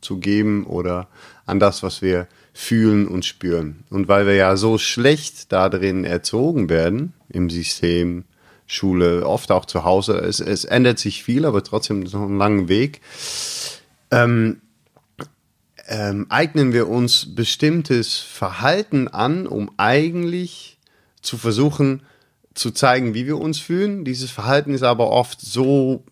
zu 0.00 0.18
geben 0.18 0.64
oder 0.66 1.08
an 1.44 1.60
das, 1.60 1.82
was 1.82 2.02
wir 2.02 2.26
fühlen 2.56 3.06
und 3.06 3.26
spüren. 3.26 3.84
Und 3.90 4.08
weil 4.08 4.26
wir 4.26 4.34
ja 4.34 4.56
so 4.56 4.78
schlecht 4.78 5.52
da 5.52 5.68
drin 5.68 6.04
erzogen 6.04 6.70
werden, 6.70 7.12
im 7.28 7.50
System, 7.50 8.24
Schule, 8.66 9.26
oft 9.26 9.52
auch 9.52 9.66
zu 9.66 9.84
Hause, 9.84 10.14
es, 10.14 10.40
es 10.40 10.64
ändert 10.64 10.98
sich 10.98 11.22
viel, 11.22 11.44
aber 11.44 11.62
trotzdem 11.62 12.00
noch 12.00 12.22
einen 12.22 12.38
langen 12.38 12.68
Weg. 12.68 13.02
Ähm, 14.10 14.62
ähm, 15.86 16.26
eignen 16.30 16.72
wir 16.72 16.88
uns 16.88 17.34
bestimmtes 17.34 18.16
Verhalten 18.16 19.06
an, 19.06 19.46
um 19.46 19.70
eigentlich 19.76 20.78
zu 21.20 21.36
versuchen 21.36 22.04
zu 22.54 22.70
zeigen, 22.70 23.12
wie 23.12 23.26
wir 23.26 23.38
uns 23.38 23.60
fühlen. 23.60 24.06
Dieses 24.06 24.30
Verhalten 24.30 24.72
ist 24.72 24.82
aber 24.82 25.10
oft 25.10 25.42
so 25.42 26.04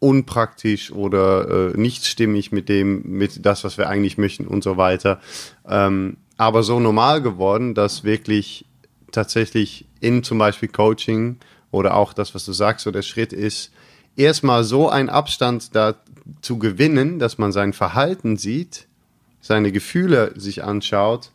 unpraktisch 0.00 0.92
oder 0.92 1.72
äh, 1.74 1.76
nicht 1.76 2.06
stimmig 2.06 2.52
mit 2.52 2.68
dem, 2.68 3.02
mit 3.04 3.44
das, 3.44 3.64
was 3.64 3.78
wir 3.78 3.88
eigentlich 3.88 4.18
möchten 4.18 4.46
und 4.46 4.62
so 4.62 4.76
weiter. 4.76 5.20
Ähm, 5.68 6.16
aber 6.36 6.62
so 6.62 6.78
normal 6.78 7.20
geworden, 7.20 7.74
dass 7.74 8.04
wirklich 8.04 8.64
tatsächlich 9.10 9.86
in 10.00 10.22
zum 10.22 10.38
Beispiel 10.38 10.68
Coaching 10.68 11.36
oder 11.70 11.96
auch 11.96 12.12
das, 12.12 12.34
was 12.34 12.44
du 12.44 12.52
sagst, 12.52 12.84
so 12.84 12.90
der 12.90 13.02
Schritt 13.02 13.32
ist, 13.32 13.72
erstmal 14.16 14.64
so 14.64 14.88
einen 14.88 15.08
Abstand 15.08 15.74
da 15.74 15.94
zu 16.42 16.58
gewinnen, 16.58 17.18
dass 17.18 17.38
man 17.38 17.52
sein 17.52 17.72
Verhalten 17.72 18.36
sieht 18.36 18.88
seine 19.40 19.72
Gefühle 19.72 20.32
sich 20.36 20.62
anschaut 20.62 21.30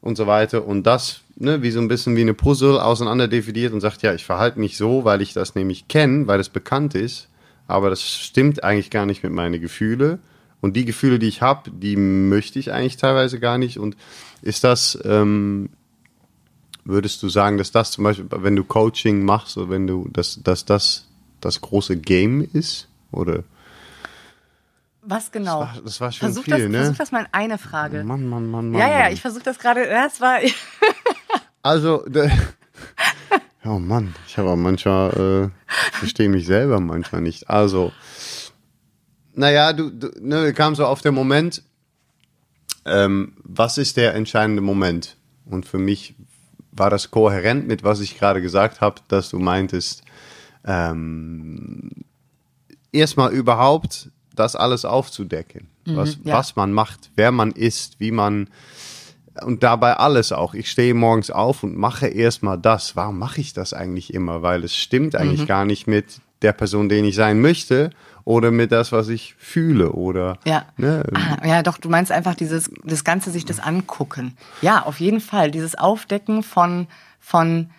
und 0.00 0.16
so 0.16 0.26
weiter 0.26 0.66
und 0.66 0.86
das 0.86 1.20
ne, 1.36 1.62
wie 1.62 1.70
so 1.70 1.80
ein 1.80 1.88
bisschen 1.88 2.16
wie 2.16 2.22
eine 2.22 2.34
Puzzle 2.34 2.80
auseinander 2.80 3.28
definiert 3.28 3.72
und 3.72 3.80
sagt, 3.80 4.02
ja, 4.02 4.14
ich 4.14 4.24
verhalte 4.24 4.58
mich 4.58 4.76
so, 4.76 5.04
weil 5.04 5.22
ich 5.22 5.32
das 5.32 5.54
nämlich 5.54 5.88
kenne, 5.88 6.26
weil 6.26 6.40
es 6.40 6.48
bekannt 6.48 6.94
ist, 6.94 7.27
aber 7.68 7.90
das 7.90 8.02
stimmt 8.02 8.64
eigentlich 8.64 8.90
gar 8.90 9.06
nicht 9.06 9.22
mit 9.22 9.32
meinen 9.32 9.60
Gefühlen 9.60 10.18
Und 10.60 10.74
die 10.74 10.84
Gefühle, 10.84 11.20
die 11.20 11.28
ich 11.28 11.42
habe, 11.42 11.70
die 11.70 11.96
möchte 11.96 12.58
ich 12.58 12.72
eigentlich 12.72 12.96
teilweise 12.96 13.38
gar 13.38 13.58
nicht. 13.58 13.78
Und 13.78 13.96
ist 14.42 14.64
das, 14.64 14.98
ähm, 15.04 15.68
würdest 16.84 17.22
du 17.22 17.28
sagen, 17.28 17.58
dass 17.58 17.70
das 17.70 17.92
zum 17.92 18.04
Beispiel, 18.04 18.26
wenn 18.30 18.56
du 18.56 18.64
Coaching 18.64 19.24
machst, 19.24 19.56
oder 19.56 19.70
wenn 19.70 19.86
du, 19.86 20.08
dass, 20.12 20.42
dass 20.42 20.64
das 20.64 21.06
das 21.40 21.60
große 21.60 21.96
Game 21.98 22.48
ist? 22.52 22.88
Oder? 23.12 23.44
Was 25.02 25.30
genau? 25.30 25.60
Das 25.60 25.74
war, 25.74 25.82
das 25.82 26.00
war 26.00 26.12
schon 26.12 26.32
versuch 26.32 26.44
viel, 26.44 26.54
das, 26.54 26.62
ne? 26.62 26.78
Versuch 26.78 26.96
das 26.96 27.12
mal 27.12 27.20
in 27.20 27.28
eine 27.32 27.58
Frage. 27.58 28.02
Mann, 28.02 28.26
Mann, 28.26 28.50
Mann, 28.50 28.70
Mann. 28.70 28.80
ja, 28.80 28.88
ja, 28.88 29.10
ich 29.10 29.20
versuche 29.20 29.44
das 29.44 29.58
gerade. 29.58 29.86
Das 29.86 30.20
war. 30.20 30.38
Also, 31.62 32.04
oh 33.68 33.78
Mann, 33.78 34.14
ich 34.26 34.38
habe 34.38 34.50
auch 34.50 34.56
manchmal, 34.56 35.50
äh, 35.50 35.72
verstehe 35.96 36.28
mich 36.28 36.46
selber 36.46 36.80
manchmal 36.80 37.20
nicht. 37.20 37.48
Also, 37.50 37.92
naja, 39.34 39.72
du, 39.72 39.90
du 39.90 40.10
ne, 40.20 40.52
kam 40.52 40.74
so 40.74 40.86
auf 40.86 41.00
den 41.00 41.14
Moment, 41.14 41.62
ähm, 42.84 43.34
was 43.42 43.78
ist 43.78 43.96
der 43.96 44.14
entscheidende 44.14 44.62
Moment? 44.62 45.16
Und 45.44 45.66
für 45.66 45.78
mich 45.78 46.14
war 46.72 46.90
das 46.90 47.10
kohärent 47.10 47.66
mit, 47.66 47.84
was 47.84 48.00
ich 48.00 48.18
gerade 48.18 48.40
gesagt 48.40 48.80
habe, 48.80 49.00
dass 49.08 49.30
du 49.30 49.38
meintest, 49.38 50.02
ähm, 50.64 51.90
erstmal 52.92 53.32
überhaupt 53.32 54.10
das 54.34 54.56
alles 54.56 54.84
aufzudecken, 54.84 55.68
was, 55.84 56.18
ja. 56.24 56.34
was 56.34 56.56
man 56.56 56.72
macht, 56.72 57.10
wer 57.16 57.32
man 57.32 57.50
ist, 57.50 57.98
wie 57.98 58.12
man 58.12 58.48
und 59.44 59.62
dabei 59.62 59.94
alles 59.96 60.32
auch. 60.32 60.54
Ich 60.54 60.70
stehe 60.70 60.94
morgens 60.94 61.30
auf 61.30 61.62
und 61.62 61.76
mache 61.76 62.06
erstmal 62.08 62.58
das. 62.58 62.96
Warum 62.96 63.18
mache 63.18 63.40
ich 63.40 63.52
das 63.52 63.72
eigentlich 63.72 64.12
immer? 64.14 64.42
Weil 64.42 64.64
es 64.64 64.76
stimmt 64.76 65.14
eigentlich 65.16 65.46
gar 65.46 65.64
nicht 65.64 65.86
mit 65.86 66.20
der 66.42 66.52
Person, 66.52 66.88
den 66.88 67.04
ich 67.04 67.16
sein 67.16 67.40
möchte 67.40 67.90
oder 68.24 68.50
mit 68.50 68.70
das, 68.72 68.92
was 68.92 69.08
ich 69.08 69.34
fühle 69.38 69.92
oder 69.92 70.38
Ja. 70.44 70.66
ne, 70.76 71.02
Ah, 71.14 71.46
ja, 71.46 71.62
doch, 71.62 71.78
du 71.78 71.88
meinst 71.88 72.12
einfach 72.12 72.34
dieses, 72.34 72.70
das 72.84 73.02
Ganze 73.02 73.30
sich 73.30 73.44
das 73.44 73.58
angucken. 73.58 74.36
Ja, 74.62 74.82
auf 74.84 75.00
jeden 75.00 75.20
Fall. 75.20 75.50
Dieses 75.50 75.74
Aufdecken 75.76 76.42
von, 76.42 76.86
von 77.18 77.70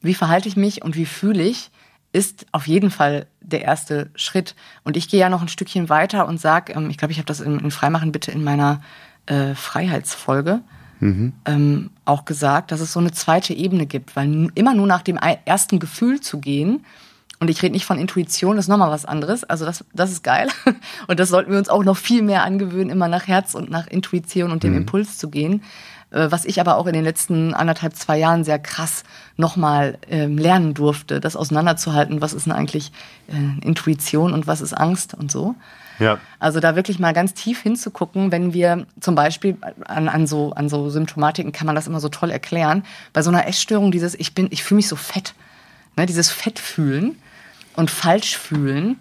wie 0.00 0.14
verhalte 0.14 0.48
ich 0.48 0.56
mich 0.56 0.82
und 0.82 0.96
wie 0.96 1.04
fühle 1.06 1.42
ich, 1.42 1.70
ist 2.12 2.46
auf 2.52 2.66
jeden 2.68 2.90
Fall 2.90 3.26
der 3.40 3.62
erste 3.62 4.10
Schritt. 4.14 4.54
Und 4.84 4.96
ich 4.96 5.08
gehe 5.08 5.20
ja 5.20 5.28
noch 5.28 5.42
ein 5.42 5.48
Stückchen 5.48 5.88
weiter 5.88 6.26
und 6.28 6.40
sage, 6.40 6.72
ähm, 6.74 6.88
ich 6.90 6.96
glaube, 6.98 7.12
ich 7.12 7.18
habe 7.18 7.26
das 7.26 7.40
in, 7.40 7.58
in 7.58 7.70
Freimachen 7.70 8.12
bitte 8.12 8.30
in 8.30 8.44
meiner 8.44 8.82
äh, 9.26 9.54
Freiheitsfolge 9.54 10.60
ähm, 11.46 11.90
auch 12.04 12.24
gesagt, 12.24 12.70
dass 12.70 12.80
es 12.80 12.92
so 12.92 13.00
eine 13.00 13.12
zweite 13.12 13.54
Ebene 13.54 13.86
gibt, 13.86 14.14
weil 14.14 14.50
immer 14.54 14.74
nur 14.74 14.86
nach 14.86 15.02
dem 15.02 15.18
ersten 15.44 15.78
Gefühl 15.78 16.20
zu 16.20 16.38
gehen, 16.38 16.84
und 17.42 17.50
ich 17.50 17.60
rede 17.60 17.72
nicht 17.72 17.86
von 17.86 17.98
Intuition, 17.98 18.54
das 18.54 18.66
ist 18.66 18.68
nochmal 18.68 18.92
was 18.92 19.04
anderes. 19.04 19.42
Also 19.42 19.64
das, 19.64 19.84
das 19.92 20.12
ist 20.12 20.22
geil. 20.22 20.46
Und 21.08 21.18
das 21.18 21.28
sollten 21.28 21.50
wir 21.50 21.58
uns 21.58 21.68
auch 21.68 21.82
noch 21.82 21.96
viel 21.96 22.22
mehr 22.22 22.44
angewöhnen, 22.44 22.88
immer 22.88 23.08
nach 23.08 23.26
Herz 23.26 23.56
und 23.56 23.68
nach 23.68 23.88
Intuition 23.88 24.52
und 24.52 24.62
dem 24.62 24.76
Impuls 24.76 25.18
zu 25.18 25.28
gehen. 25.28 25.64
Äh, 26.12 26.30
Was 26.30 26.44
ich 26.44 26.60
aber 26.60 26.76
auch 26.76 26.86
in 26.86 26.92
den 26.92 27.02
letzten 27.02 27.52
anderthalb, 27.52 27.96
zwei 27.96 28.16
Jahren 28.16 28.44
sehr 28.44 28.60
krass 28.60 29.02
nochmal 29.36 29.98
ähm, 30.08 30.38
lernen 30.38 30.72
durfte, 30.72 31.18
das 31.18 31.34
auseinanderzuhalten, 31.34 32.20
was 32.20 32.32
ist 32.32 32.46
denn 32.46 32.52
eigentlich 32.52 32.92
äh, 33.26 33.66
Intuition 33.66 34.34
und 34.34 34.46
was 34.46 34.60
ist 34.60 34.74
Angst 34.74 35.14
und 35.14 35.32
so. 35.32 35.56
Ja, 36.02 36.18
Also 36.38 36.60
da 36.60 36.76
wirklich 36.76 36.98
mal 36.98 37.12
ganz 37.12 37.34
tief 37.34 37.62
hinzugucken, 37.62 38.32
wenn 38.32 38.52
wir 38.52 38.86
zum 39.00 39.14
Beispiel 39.14 39.56
an, 39.84 40.08
an, 40.08 40.26
so, 40.26 40.52
an 40.52 40.68
so 40.68 40.90
Symptomatiken 40.90 41.52
kann 41.52 41.66
man 41.66 41.74
das 41.74 41.86
immer 41.86 42.00
so 42.00 42.08
toll 42.08 42.30
erklären. 42.30 42.84
Bei 43.12 43.22
so 43.22 43.30
einer 43.30 43.46
Essstörung 43.46 43.92
dieses, 43.92 44.14
ich 44.14 44.34
bin, 44.34 44.48
ich 44.50 44.62
fühle 44.62 44.76
mich 44.76 44.88
so 44.88 44.96
fett, 44.96 45.34
ne, 45.96 46.06
dieses 46.06 46.30
Fettfühlen 46.30 47.16
und 47.76 47.90
Falschfühlen 47.90 48.98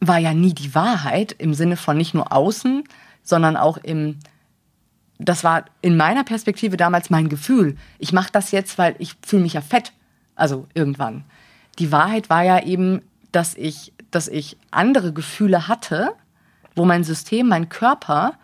war 0.00 0.18
ja 0.18 0.32
nie 0.32 0.54
die 0.54 0.74
Wahrheit 0.74 1.32
im 1.32 1.54
Sinne 1.54 1.76
von 1.76 1.96
nicht 1.96 2.14
nur 2.14 2.32
außen, 2.32 2.84
sondern 3.22 3.56
auch 3.56 3.76
im, 3.76 4.18
das 5.18 5.44
war 5.44 5.66
in 5.82 5.96
meiner 5.96 6.24
Perspektive 6.24 6.76
damals 6.76 7.10
mein 7.10 7.28
Gefühl. 7.28 7.76
Ich 7.98 8.12
mache 8.12 8.30
das 8.32 8.50
jetzt, 8.50 8.78
weil 8.78 8.96
ich 8.98 9.14
fühle 9.24 9.42
mich 9.42 9.52
ja 9.52 9.60
fett. 9.60 9.92
Also 10.34 10.66
irgendwann. 10.72 11.24
Die 11.78 11.92
Wahrheit 11.92 12.30
war 12.30 12.42
ja 12.42 12.62
eben, 12.62 13.02
dass 13.30 13.54
ich, 13.54 13.92
dass 14.10 14.28
ich 14.28 14.56
andere 14.70 15.12
Gefühle 15.12 15.68
hatte, 15.68 16.12
wo 16.74 16.84
mein 16.84 17.04
System, 17.04 17.48
mein 17.48 17.68
Körper 17.68 18.34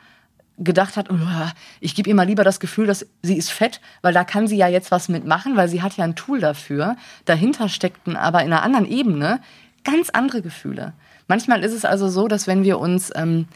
gedacht 0.58 0.96
hat, 0.96 1.10
"Uah, 1.10 1.52
ich 1.80 1.94
gebe 1.94 2.08
ihr 2.08 2.14
mal 2.14 2.26
lieber 2.26 2.44
das 2.44 2.60
Gefühl, 2.60 2.86
dass 2.86 3.06
sie 3.22 3.36
ist 3.36 3.50
fett, 3.50 3.80
weil 4.02 4.14
da 4.14 4.24
kann 4.24 4.46
sie 4.46 4.56
ja 4.56 4.68
jetzt 4.68 4.90
was 4.90 5.08
mitmachen, 5.08 5.56
weil 5.56 5.68
sie 5.68 5.82
hat 5.82 5.96
ja 5.96 6.04
ein 6.04 6.16
Tool 6.16 6.40
dafür. 6.40 6.96
Dahinter 7.26 7.68
steckten 7.68 8.16
aber 8.16 8.40
in 8.42 8.52
einer 8.52 8.62
anderen 8.62 8.86
Ebene 8.86 9.40
ganz 9.84 10.10
andere 10.10 10.42
Gefühle. 10.42 10.94
Manchmal 11.28 11.62
ist 11.62 11.72
es 11.72 11.84
also 11.84 12.08
so, 12.08 12.28
dass 12.28 12.46
wenn 12.46 12.64
wir 12.64 12.78
uns 12.78 13.12
ähm, 13.14 13.46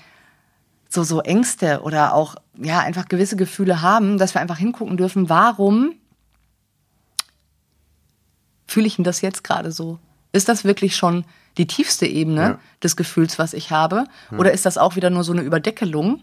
so, 0.88 1.05
so 1.05 1.21
Ängste 1.21 1.83
oder 1.83 2.14
auch 2.14 2.37
ja, 2.57 2.81
einfach 2.81 3.09
gewisse 3.09 3.37
Gefühle 3.37 3.81
haben, 3.81 4.19
dass 4.19 4.35
wir 4.35 4.40
einfach 4.40 4.59
hingucken 4.59 4.97
dürfen, 4.97 5.29
warum 5.29 5.95
fühle 8.67 8.87
ich 8.87 8.97
denn 8.97 9.05
das 9.05 9.21
jetzt 9.21 9.45
gerade 9.45 9.73
so? 9.73 9.99
Ist 10.33 10.49
das 10.49 10.64
wirklich 10.64 10.97
schon 10.97 11.25
die 11.61 11.67
tiefste 11.67 12.07
Ebene 12.07 12.40
Ja. 12.40 12.59
des 12.83 12.97
Gefühls, 12.97 13.38
was 13.38 13.52
ich 13.55 13.71
habe? 13.71 14.05
Oder 14.37 14.50
ist 14.52 14.67
das 14.67 14.79
auch 14.79 14.97
wieder 14.97 15.11
nur 15.11 15.23
so 15.25 15.33
eine 15.33 15.43
Überdeckelung, 15.43 16.23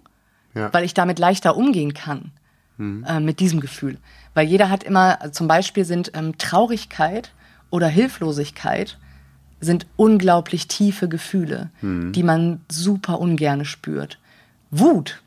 Ja. 0.56 0.74
weil 0.74 0.84
ich 0.84 0.94
damit 0.94 1.20
leichter 1.20 1.56
umgehen 1.56 1.94
kann 1.94 2.32
äh, 2.80 3.20
mit 3.20 3.40
diesem 3.40 3.60
Gefühl? 3.60 3.98
Weil 4.34 4.48
jeder 4.48 4.70
hat 4.70 4.84
immer, 4.84 5.22
also 5.22 5.32
zum 5.34 5.48
Beispiel 5.48 5.86
sind 5.86 6.12
ähm, 6.16 6.38
Traurigkeit 6.38 7.32
oder 7.70 7.88
Hilflosigkeit 7.88 8.98
sind 9.60 9.88
unglaublich 9.96 10.68
tiefe 10.68 11.08
Gefühle, 11.10 11.72
die 11.82 12.22
man 12.22 12.62
super 12.72 13.20
ungerne 13.20 13.66
spürt. 13.66 14.20
Wut 14.70 15.22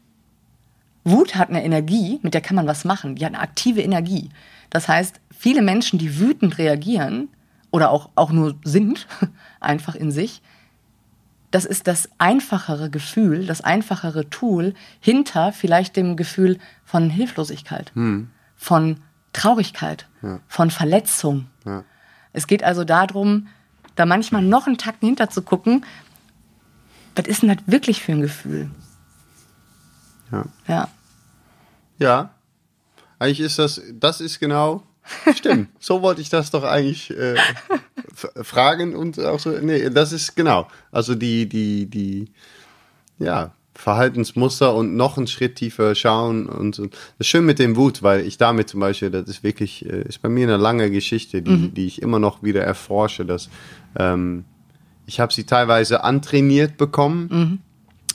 Wut 1.03 1.35
hat 1.35 1.49
eine 1.49 1.65
Energie, 1.65 2.21
mit 2.23 2.35
der 2.35 2.41
kann 2.41 2.55
man 2.57 2.67
was 2.69 2.85
machen. 2.85 3.15
Die 3.17 3.25
hat 3.25 3.33
eine 3.35 3.43
aktive 3.43 3.81
Energie. 3.83 4.29
Das 4.69 4.87
heißt, 4.87 5.19
viele 5.37 5.63
Menschen, 5.63 5.99
die 5.99 6.21
wütend 6.21 6.59
reagieren 6.59 7.29
oder 7.71 7.91
auch, 7.91 8.11
auch 8.15 8.31
nur 8.31 8.57
sind, 8.65 9.07
einfach 9.61 9.95
in 9.95 10.11
sich, 10.11 10.43
das 11.51 11.65
ist 11.65 11.87
das 11.87 12.09
einfachere 12.19 12.91
Gefühl, 12.91 13.47
das 13.47 13.61
einfachere 13.61 14.31
Tool 14.31 14.75
hinter 15.01 15.53
vielleicht 15.53 15.97
dem 15.97 16.17
Gefühl 16.17 16.59
von 16.85 17.11
Hilflosigkeit, 17.11 17.93
von 18.55 19.01
Traurigkeit, 19.33 20.07
von 20.47 20.71
Verletzung. 20.71 21.47
Ja. 21.65 21.83
Es 22.33 22.47
geht 22.47 22.63
also 22.63 22.85
darum, 22.85 23.49
da 23.97 24.07
manchmal 24.07 24.43
noch 24.43 24.69
einen 24.69 24.79
Takt 24.79 25.01
hinter 25.01 25.29
zu 25.29 25.43
gucken, 25.43 25.85
was 27.17 27.27
ist 27.27 27.43
denn 27.43 27.49
das 27.49 27.67
wirklich 27.67 28.01
für 28.01 28.13
ein 28.13 28.23
Gefühl? 28.23 28.71
ja. 30.31 30.45
Ja. 30.69 30.89
Ja, 31.99 32.31
eigentlich 33.19 33.41
ist 33.41 33.59
das, 33.59 33.83
das 33.93 34.23
ist 34.23 34.41
genau, 34.41 34.83
stimmt. 35.37 35.69
so 35.79 36.03
wollte 36.03 36.21
ich 36.21 36.29
das 36.29 36.51
doch 36.51 36.65
eigentlich 36.65 37.11
äh, 37.11 37.37
fragen 38.43 38.95
und 38.95 39.19
auch 39.21 39.39
so, 39.39 39.51
nee, 39.51 39.91
das 39.91 40.13
ist 40.13 40.37
genau. 40.37 40.69
Also 40.93 41.15
die, 41.15 41.49
die, 41.49 41.87
die, 41.87 42.29
ja, 43.19 43.53
Verhaltensmuster 43.75 44.75
und 44.75 44.95
noch 44.97 45.17
einen 45.17 45.27
Schritt 45.27 45.57
tiefer 45.57 45.95
schauen 45.95 46.47
und 46.47 46.75
so. 46.75 46.87
Das 46.87 46.99
ist 47.19 47.29
schön 47.29 47.47
mit 47.47 47.59
dem 47.59 47.77
Wut, 47.77 48.03
weil 48.03 48.27
ich 48.27 48.37
damit 48.37 48.69
zum 48.69 48.81
Beispiel, 48.81 49.11
das 49.11 49.29
ist 49.29 49.43
wirklich, 49.43 49.87
äh, 49.87 50.03
ist 50.03 50.21
bei 50.21 50.29
mir 50.29 50.47
eine 50.47 50.59
lange 50.59 50.91
Geschichte, 50.91 51.41
die, 51.41 51.69
die 51.71 51.87
ich 51.87 52.03
immer 52.03 52.19
noch 52.19 52.43
wieder 52.43 52.63
erforsche, 52.63 53.25
dass 53.25 53.49
ähm, 53.97 54.45
ich 55.07 55.19
habe 55.19 55.33
sie 55.33 55.45
teilweise 55.45 56.05
antrainiert 56.05 56.77
bekommen, 56.77 57.63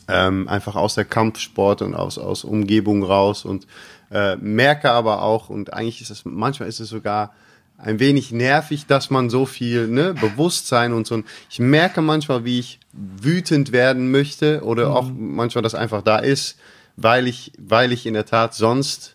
ähm, 0.07 0.47
einfach 0.47 0.75
aus 0.75 0.95
der 0.95 1.05
Kampfsport 1.05 1.81
und 1.81 1.95
aus, 1.95 2.17
aus 2.17 2.43
Umgebung 2.43 3.03
raus 3.03 3.45
und 3.45 3.67
äh, 4.11 4.35
merke 4.37 4.91
aber 4.91 5.21
auch, 5.21 5.49
und 5.49 5.73
eigentlich 5.73 6.01
ist 6.01 6.11
es, 6.11 6.25
manchmal 6.25 6.69
ist 6.69 6.79
es 6.79 6.89
sogar 6.89 7.33
ein 7.77 7.99
wenig 7.99 8.31
nervig, 8.31 8.85
dass 8.85 9.09
man 9.09 9.29
so 9.29 9.45
viel 9.45 9.87
ne, 9.87 10.13
Bewusstsein 10.13 10.93
und 10.93 11.07
so. 11.07 11.23
Ich 11.49 11.59
merke 11.59 12.01
manchmal, 12.01 12.45
wie 12.45 12.59
ich 12.59 12.79
wütend 12.93 13.71
werden 13.71 14.11
möchte 14.11 14.63
oder 14.63 14.95
auch 14.95 15.09
manchmal, 15.13 15.61
dass 15.61 15.75
einfach 15.75 16.01
da 16.01 16.19
ist, 16.19 16.57
weil 16.95 17.27
ich, 17.27 17.51
weil 17.57 17.91
ich 17.91 18.05
in 18.05 18.13
der 18.13 18.25
Tat 18.25 18.53
sonst 18.53 19.14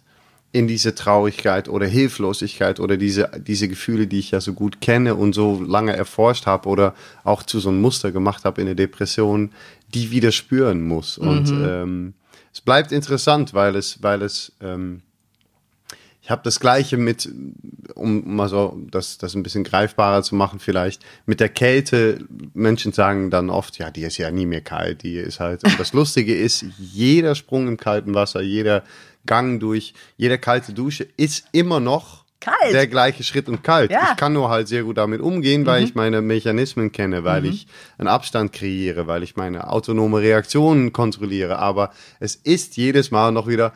in 0.53 0.67
diese 0.67 0.95
Traurigkeit 0.95 1.69
oder 1.69 1.87
Hilflosigkeit 1.87 2.81
oder 2.81 2.97
diese, 2.97 3.31
diese 3.39 3.69
Gefühle, 3.69 4.07
die 4.07 4.19
ich 4.19 4.33
ja 4.33 4.41
so 4.41 4.53
gut 4.53 4.81
kenne 4.81 5.15
und 5.15 5.33
so 5.33 5.63
lange 5.63 5.95
erforscht 5.95 6.47
habe 6.47 6.69
oder 6.69 6.95
auch 7.23 7.45
zu 7.45 7.61
so 7.61 7.69
einem 7.69 7.81
Muster 7.81 8.11
gemacht 8.11 8.45
habe 8.45 8.61
in 8.61 8.67
der 8.67 8.75
Depression, 8.75 9.53
die 9.95 10.11
wieder 10.11 10.33
spüren 10.33 10.87
muss. 10.87 11.19
Und 11.19 11.51
ähm, 11.51 12.15
es 12.53 12.61
bleibt 12.61 12.91
interessant, 12.91 13.55
weil 13.55 13.77
es, 13.77 14.03
weil 14.03 14.23
es, 14.23 14.53
ähm, 14.61 15.03
ich 16.21 16.31
habe 16.31 16.43
das 16.45 16.59
Gleiche 16.59 16.97
mit, 16.97 17.29
um 17.95 18.35
mal 18.35 18.49
so 18.49 18.77
das, 18.91 19.19
das 19.19 19.35
ein 19.35 19.45
bisschen 19.45 19.63
greifbarer 19.63 20.23
zu 20.23 20.35
machen, 20.35 20.59
vielleicht 20.59 21.05
mit 21.27 21.39
der 21.39 21.49
Kälte. 21.49 22.25
Menschen 22.55 22.93
sagen 22.93 23.31
dann 23.31 23.51
oft, 23.51 23.79
ja, 23.79 23.91
die 23.91 24.03
ist 24.03 24.19
ja 24.19 24.33
nie 24.33 24.47
mehr 24.47 24.61
kalt, 24.61 25.05
die 25.05 25.15
ist 25.15 25.39
halt. 25.39 25.63
Und 25.63 25.79
das 25.79 25.93
Lustige 25.95 26.37
ist, 26.37 26.65
jeder 26.79 27.37
Sprung 27.37 27.69
im 27.69 27.77
kalten 27.77 28.15
Wasser, 28.15 28.41
jeder 28.41 28.83
Gang 29.27 29.61
durch, 29.61 29.95
jede 30.17 30.39
kalte 30.39 30.73
Dusche 30.73 31.07
ist 31.17 31.45
immer 31.53 31.79
noch 31.81 32.25
Kalt. 32.41 32.73
der 32.73 32.87
gleiche 32.87 33.23
Schritt 33.23 33.49
und 33.51 33.63
kalt. 33.63 33.91
Ja. 33.91 34.09
Ich 34.13 34.17
kann 34.17 34.33
nur 34.33 34.49
halt 34.49 34.67
sehr 34.67 34.83
gut 34.85 34.97
damit 34.97 35.21
umgehen, 35.21 35.67
weil 35.67 35.85
ich 35.85 35.95
meine 35.95 36.23
Mechanismen 36.23 36.91
kenne, 36.91 37.23
weil 37.23 37.45
ich 37.45 37.67
einen 37.99 38.09
Abstand 38.09 38.53
kreiere, 38.53 39.07
weil 39.07 39.23
ich 39.23 39.37
meine 39.37 39.69
autonome 39.69 40.21
Reaktionen 40.21 40.93
kontrolliere. 40.93 41.59
Aber 41.59 41.91
es 42.19 42.37
ist 42.37 42.79
jedes 42.79 43.11
Mal 43.11 43.31
noch 43.33 43.47
wieder, 43.47 43.75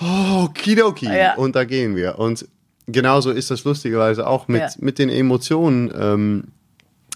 oh, 0.00 0.46
Kidoki. 0.54 1.06
Ja. 1.06 1.34
Und 1.34 1.56
da 1.56 1.64
gehen 1.64 1.96
wir. 1.96 2.18
Und 2.20 2.46
genauso 2.86 3.32
ist 3.32 3.50
das 3.50 3.64
lustigerweise 3.64 4.26
auch 4.28 4.46
mit, 4.46 4.60
Ja. 4.60 4.68
mit 4.78 5.00
den 5.00 5.08
Emotionen. 5.08 5.92
Ähm, 5.98 6.44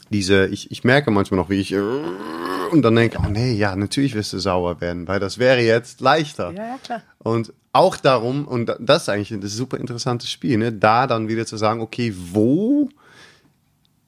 diese, 0.09 0.47
ich, 0.47 0.73
ich 0.73 0.83
merke 0.83 1.13
manchmal 1.13 1.39
noch, 1.39 1.51
wie 1.51 1.61
ich 1.61 1.73
und 1.73 2.83
dann 2.83 2.97
denke, 2.97 3.19
oh 3.25 3.29
nee, 3.29 3.53
ja, 3.53 3.77
natürlich 3.77 4.15
wirst 4.15 4.33
du 4.33 4.39
sauer 4.39 4.81
werden, 4.81 5.07
weil 5.09 5.21
das 5.21 5.39
wäre 5.39 5.61
jetzt 5.61 6.01
leichter. 6.01 6.51
Ja, 6.53 6.63
ja, 6.67 6.79
klar. 6.83 7.03
Und 7.19 7.53
auch 7.73 7.97
darum, 7.97 8.47
und 8.47 8.75
das 8.81 9.03
ist 9.03 9.09
eigentlich 9.09 9.31
ein 9.31 9.43
super 9.47 9.79
interessantes 9.79 10.31
Spiel, 10.31 10.59
ne, 10.59 10.73
da 10.73 11.07
dann 11.07 11.29
wieder 11.29 11.47
zu 11.47 11.57
sagen, 11.57 11.81
okay, 11.81 12.15
wo 12.33 12.89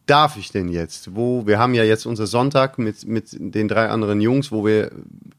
darf 0.06 0.36
ich 0.36 0.50
denn 0.50 0.68
jetzt? 0.68 1.14
Wo, 1.14 1.46
wir 1.46 1.58
haben 1.58 1.74
ja 1.74 1.84
jetzt 1.84 2.06
unser 2.06 2.26
Sonntag 2.26 2.78
mit, 2.78 3.06
mit 3.06 3.36
den 3.38 3.68
drei 3.68 3.88
anderen 3.88 4.20
Jungs, 4.20 4.50
wo 4.50 4.66
wir 4.66 4.90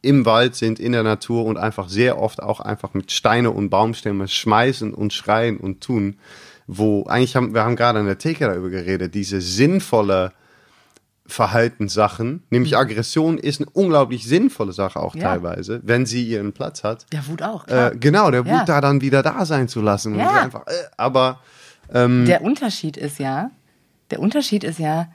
im 0.02 0.26
Wald 0.26 0.56
sind, 0.56 0.80
in 0.80 0.94
der 0.94 1.04
Natur 1.04 1.46
und 1.46 1.58
einfach 1.58 1.90
sehr 1.90 2.20
oft 2.20 2.42
auch 2.42 2.60
einfach 2.60 2.94
mit 2.94 3.12
Steine 3.12 3.52
und 3.52 3.70
Baumstämme 3.70 4.28
schmeißen 4.28 4.94
und 4.94 5.14
schreien 5.14 5.58
und 5.58 5.82
tun. 5.82 6.18
Wo 6.66 7.04
eigentlich 7.08 7.36
haben, 7.36 7.54
wir 7.54 7.66
haben 7.66 7.76
gerade 7.76 8.00
an 8.00 8.06
der 8.06 8.18
Theke 8.18 8.46
darüber 8.46 8.70
geredet, 8.70 9.14
diese 9.14 9.42
sinnvolle 9.42 10.32
Verhaltenssachen, 11.26 12.44
nämlich 12.50 12.76
Aggression 12.78 13.38
ist 13.38 13.62
eine 13.62 13.70
unglaublich 13.72 14.26
sinnvolle 14.26 14.74
Sache 14.74 15.00
auch 15.00 15.16
Ja. 15.16 15.30
teilweise, 15.30 15.80
wenn 15.84 16.06
sie 16.06 16.24
ihren 16.28 16.54
Platz 16.54 16.84
hat. 16.84 17.06
Ja, 17.14 17.26
Wut 17.28 17.42
auch. 17.42 17.68
Äh, 17.68 17.92
genau, 18.00 18.30
der 18.32 18.46
Wut 18.46 18.52
Ja. 18.52 18.66
da 18.66 18.82
dann 18.82 19.02
wieder 19.02 19.24
da 19.24 19.46
sein 19.46 19.68
zu 19.68 19.82
lassen. 19.82 20.18
Ja. 20.18 20.32
Einfach, 20.44 20.68
äh, 20.68 20.72
aber 20.98 21.40
ähm, 21.94 22.26
Der 22.26 22.42
Unterschied 22.42 22.98
ist 22.98 23.20
ja, 23.20 23.52
der 24.12 24.20
Unterschied 24.20 24.64
ist 24.64 24.80
ja, 24.80 25.08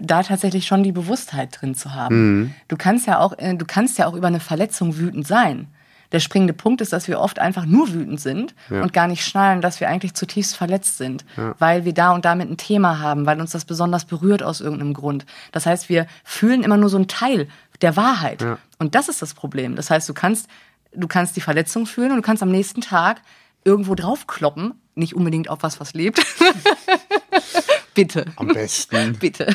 da 0.00 0.22
tatsächlich 0.22 0.64
schon 0.66 0.82
die 0.84 0.92
Bewusstheit 0.92 1.58
drin 1.60 1.74
zu 1.74 1.92
haben. 1.94 2.54
Du 2.68 2.76
kannst 2.76 3.06
ja 3.08 3.18
auch, 3.18 3.36
äh, 3.38 3.54
du 3.56 3.64
kannst 3.66 3.98
ja 3.98 4.06
auch 4.06 4.14
über 4.14 4.28
eine 4.28 4.38
Verletzung 4.40 4.96
wütend 4.96 5.26
sein. 5.26 5.66
Der 6.12 6.20
springende 6.20 6.54
Punkt 6.54 6.80
ist, 6.80 6.92
dass 6.92 7.06
wir 7.06 7.20
oft 7.20 7.38
einfach 7.38 7.66
nur 7.66 7.92
wütend 7.92 8.18
sind 8.20 8.54
Ja. 8.70 8.82
und 8.82 8.92
gar 8.94 9.06
nicht 9.08 9.24
schnallen, 9.24 9.60
dass 9.60 9.78
wir 9.80 9.88
eigentlich 9.88 10.14
zutiefst 10.14 10.56
verletzt 10.56 10.96
sind, 10.96 11.24
weil 11.58 11.84
wir 11.84 11.92
da 11.92 12.12
und 12.12 12.24
damit 12.24 12.48
ein 12.50 12.56
Thema 12.56 12.98
haben, 13.00 13.26
weil 13.26 13.40
uns 13.40 13.50
das 13.52 13.64
besonders 13.66 14.06
berührt 14.06 14.42
aus 14.42 14.60
irgendeinem 14.62 14.94
Grund. 14.94 15.26
Das 15.52 15.66
heißt, 15.66 15.88
wir 15.90 16.06
fühlen 16.24 16.62
immer 16.62 16.76
nur 16.78 16.88
so 16.88 16.96
einen 16.96 17.08
Teil 17.08 17.48
der 17.82 17.94
Wahrheit. 17.96 18.40
Ja. 18.42 18.58
Und 18.78 18.94
das 18.94 19.08
ist 19.08 19.20
das 19.20 19.34
Problem. 19.34 19.76
Das 19.76 19.90
heißt, 19.90 20.08
du 20.08 20.14
kannst, 20.14 20.48
du 20.94 21.08
kannst 21.08 21.36
die 21.36 21.40
Verletzung 21.42 21.84
fühlen 21.86 22.10
und 22.12 22.16
du 22.16 22.22
kannst 22.22 22.42
am 22.42 22.50
nächsten 22.50 22.80
Tag 22.80 23.20
irgendwo 23.64 23.94
draufkloppen, 23.94 24.80
nicht 24.94 25.14
unbedingt 25.14 25.50
auf 25.50 25.58
was, 25.62 25.78
was 25.78 25.92
lebt. 25.92 26.24
Bitte. 27.94 28.26
am 28.36 28.48
besten. 28.48 29.16
Bitte. 29.20 29.54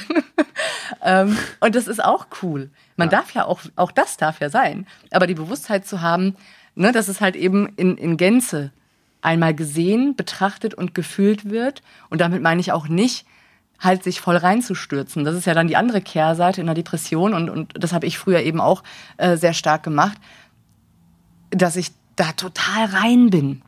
ähm, 1.02 1.38
und 1.60 1.76
das 1.76 1.88
ist 1.88 2.04
auch 2.04 2.28
cool. 2.42 2.70
Man 2.96 3.10
darf 3.10 3.34
ja 3.34 3.46
auch, 3.46 3.62
auch 3.76 3.92
das 3.92 4.18
darf 4.18 4.40
ja 4.40 4.50
sein. 4.50 4.88
Aber 5.12 5.28
die 5.28 5.34
Bewusstheit 5.34 5.86
zu 5.88 6.02
haben, 6.02 6.36
ne, 6.76 6.92
dass 6.92 7.08
es 7.08 7.22
halt 7.22 7.36
eben 7.36 7.68
in, 7.76 7.98
in 7.98 8.18
Gänze 8.18 8.72
einmal 9.22 9.54
gesehen, 9.54 10.16
betrachtet 10.16 10.74
und 10.74 10.94
gefühlt 10.94 11.50
wird. 11.50 11.82
Und 12.10 12.22
damit 12.22 12.42
meine 12.42 12.60
ich 12.60 12.72
auch 12.72 12.88
nicht, 12.88 13.26
halt 13.80 14.04
sich 14.04 14.22
voll 14.22 14.38
reinzustürzen. 14.38 15.24
Das 15.24 15.36
ist 15.36 15.46
ja 15.46 15.54
dann 15.54 15.68
die 15.68 15.76
andere 15.76 16.02
Kehrseite 16.02 16.62
in 16.62 16.68
der 16.68 16.76
Depression 16.76 17.34
und, 17.34 17.50
und 17.50 17.74
das 17.78 17.92
habe 17.92 18.06
ich 18.06 18.18
früher 18.18 18.40
eben 18.40 18.62
auch 18.62 18.84
äh, 19.18 19.36
sehr 19.36 19.54
stark 19.54 19.84
gemacht, 19.84 20.18
dass 21.50 21.76
ich 21.76 21.92
da 22.16 22.32
total 22.32 22.86
rein 22.86 23.30
bin. 23.30 23.62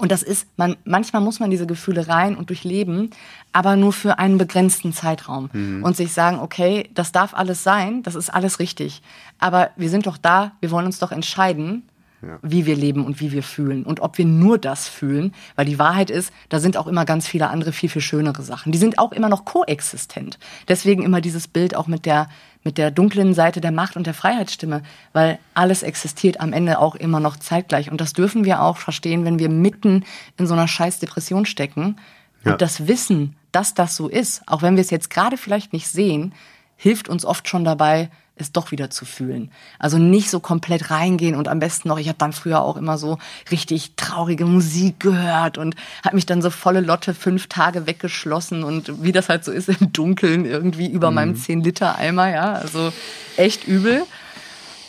Und 0.00 0.10
das 0.10 0.22
ist, 0.22 0.46
man, 0.56 0.76
manchmal 0.84 1.20
muss 1.22 1.40
man 1.40 1.50
diese 1.50 1.66
Gefühle 1.66 2.08
rein 2.08 2.34
und 2.36 2.48
durchleben, 2.48 3.10
aber 3.52 3.76
nur 3.76 3.92
für 3.92 4.18
einen 4.18 4.38
begrenzten 4.38 4.92
Zeitraum. 4.92 5.50
Und 5.84 5.96
sich 5.96 6.12
sagen, 6.12 6.38
okay, 6.40 6.88
das 6.94 7.12
darf 7.12 7.34
alles 7.34 7.62
sein, 7.62 8.02
das 8.02 8.14
ist 8.14 8.30
alles 8.30 8.58
richtig. 8.60 9.02
Aber 9.38 9.70
wir 9.76 9.90
sind 9.90 10.06
doch 10.06 10.16
da, 10.16 10.52
wir 10.60 10.70
wollen 10.70 10.86
uns 10.86 10.98
doch 10.98 11.12
entscheiden, 11.12 11.82
Ja. 12.22 12.38
wie 12.42 12.66
wir 12.66 12.76
leben 12.76 13.06
und 13.06 13.18
wie 13.20 13.32
wir 13.32 13.42
fühlen. 13.42 13.82
Und 13.84 14.00
ob 14.00 14.18
wir 14.18 14.26
nur 14.26 14.58
das 14.58 14.86
fühlen, 14.88 15.32
weil 15.56 15.64
die 15.64 15.78
Wahrheit 15.78 16.10
ist, 16.10 16.32
da 16.50 16.60
sind 16.60 16.76
auch 16.76 16.86
immer 16.86 17.06
ganz 17.06 17.26
viele 17.26 17.48
andere, 17.48 17.72
viel, 17.72 17.88
viel 17.88 18.02
schönere 18.02 18.42
Sachen. 18.42 18.72
Die 18.72 18.78
sind 18.78 18.98
auch 18.98 19.12
immer 19.12 19.30
noch 19.30 19.46
koexistent. 19.46 20.38
Deswegen 20.68 21.02
immer 21.02 21.20
dieses 21.22 21.48
Bild 21.48 21.74
auch 21.74 21.86
mit 21.86 22.04
der, 22.04 22.28
mit 22.62 22.78
der 22.78 22.90
dunklen 22.90 23.34
Seite 23.34 23.60
der 23.60 23.72
Macht 23.72 23.96
und 23.96 24.06
der 24.06 24.14
Freiheitsstimme, 24.14 24.82
weil 25.12 25.38
alles 25.54 25.82
existiert 25.82 26.40
am 26.40 26.52
Ende 26.52 26.78
auch 26.78 26.94
immer 26.94 27.20
noch 27.20 27.36
zeitgleich. 27.36 27.90
Und 27.90 28.00
das 28.00 28.12
dürfen 28.12 28.44
wir 28.44 28.62
auch 28.62 28.76
verstehen, 28.76 29.24
wenn 29.24 29.38
wir 29.38 29.48
mitten 29.48 30.04
in 30.36 30.46
so 30.46 30.54
einer 30.54 30.68
scheiß 30.68 30.98
Depression 30.98 31.46
stecken. 31.46 31.96
Ja. 32.44 32.52
Und 32.52 32.62
das 32.62 32.86
Wissen, 32.86 33.36
dass 33.52 33.74
das 33.74 33.96
so 33.96 34.08
ist, 34.08 34.42
auch 34.46 34.62
wenn 34.62 34.76
wir 34.76 34.82
es 34.82 34.90
jetzt 34.90 35.10
gerade 35.10 35.36
vielleicht 35.36 35.72
nicht 35.72 35.88
sehen, 35.88 36.34
hilft 36.76 37.08
uns 37.08 37.24
oft 37.24 37.48
schon 37.48 37.64
dabei, 37.64 38.10
es 38.40 38.52
doch 38.52 38.70
wieder 38.70 38.90
zu 38.90 39.04
fühlen. 39.04 39.50
Also 39.78 39.98
nicht 39.98 40.30
so 40.30 40.40
komplett 40.40 40.90
reingehen 40.90 41.34
und 41.34 41.48
am 41.48 41.58
besten 41.58 41.88
noch, 41.88 41.98
ich 41.98 42.08
habe 42.08 42.18
dann 42.18 42.32
früher 42.32 42.62
auch 42.62 42.76
immer 42.76 42.98
so 42.98 43.18
richtig 43.50 43.94
traurige 43.96 44.46
Musik 44.46 45.00
gehört 45.00 45.58
und 45.58 45.74
habe 46.04 46.16
mich 46.16 46.26
dann 46.26 46.42
so 46.42 46.50
volle 46.50 46.80
Lotte 46.80 47.14
fünf 47.14 47.46
Tage 47.48 47.86
weggeschlossen 47.86 48.64
und 48.64 49.02
wie 49.02 49.12
das 49.12 49.28
halt 49.28 49.44
so 49.44 49.52
ist 49.52 49.68
im 49.68 49.92
Dunkeln 49.92 50.44
irgendwie 50.44 50.88
über 50.88 51.10
meinem 51.10 51.34
10-Liter-Eimer, 51.34 52.30
ja, 52.30 52.52
also 52.52 52.92
echt 53.36 53.66
übel. 53.66 54.02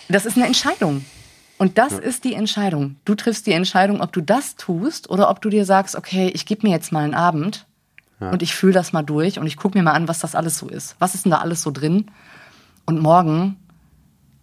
Das 0.10 0.26
ist 0.26 0.38
eine 0.38 0.48
Entscheidung. 0.48 1.06
Und 1.58 1.78
das 1.78 1.94
ist 1.94 2.24
die 2.24 2.34
Entscheidung. 2.34 2.96
Du 3.06 3.14
triffst 3.14 3.46
die 3.46 3.52
Entscheidung, 3.52 4.02
ob 4.02 4.12
du 4.12 4.22
das 4.22 4.56
tust 4.56 5.10
oder 5.12 5.30
ob 5.30 5.42
du 5.42 5.50
dir 5.50 5.64
sagst, 5.64 5.96
okay, 5.96 6.32
ich 6.34 6.48
gebe 6.48 6.68
mir 6.68 6.74
jetzt 6.74 6.92
mal 6.92 7.04
einen 7.04 7.14
Abend 7.14 7.68
und 8.20 8.44
ich 8.44 8.54
fühle 8.54 8.74
das 8.74 8.94
mal 8.94 9.02
durch 9.02 9.40
und 9.40 9.48
ich 9.48 9.58
gucke 9.58 9.78
mir 9.78 9.84
mal 9.84 9.94
an, 9.94 10.08
was 10.08 10.20
das 10.20 10.36
alles 10.36 10.58
so 10.58 10.68
ist. 10.70 10.96
Was 11.00 11.16
ist 11.16 11.26
denn 11.26 11.32
da 11.32 11.40
alles 11.40 11.64
so 11.64 11.72
drin? 11.72 12.12
Und 12.92 13.00
morgen, 13.00 13.56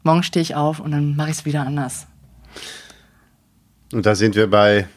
morgen 0.04 0.22
stehe 0.22 0.40
ich 0.40 0.54
auf 0.54 0.80
und 0.80 0.90
dann 0.90 1.16
mache 1.16 1.28
ich 1.28 1.36
es 1.36 1.44
wieder 1.44 1.66
anders. 1.66 2.06
Und 3.92 4.06
da 4.06 4.14
sind 4.14 4.36
wir 4.36 4.48
bei 4.48 4.88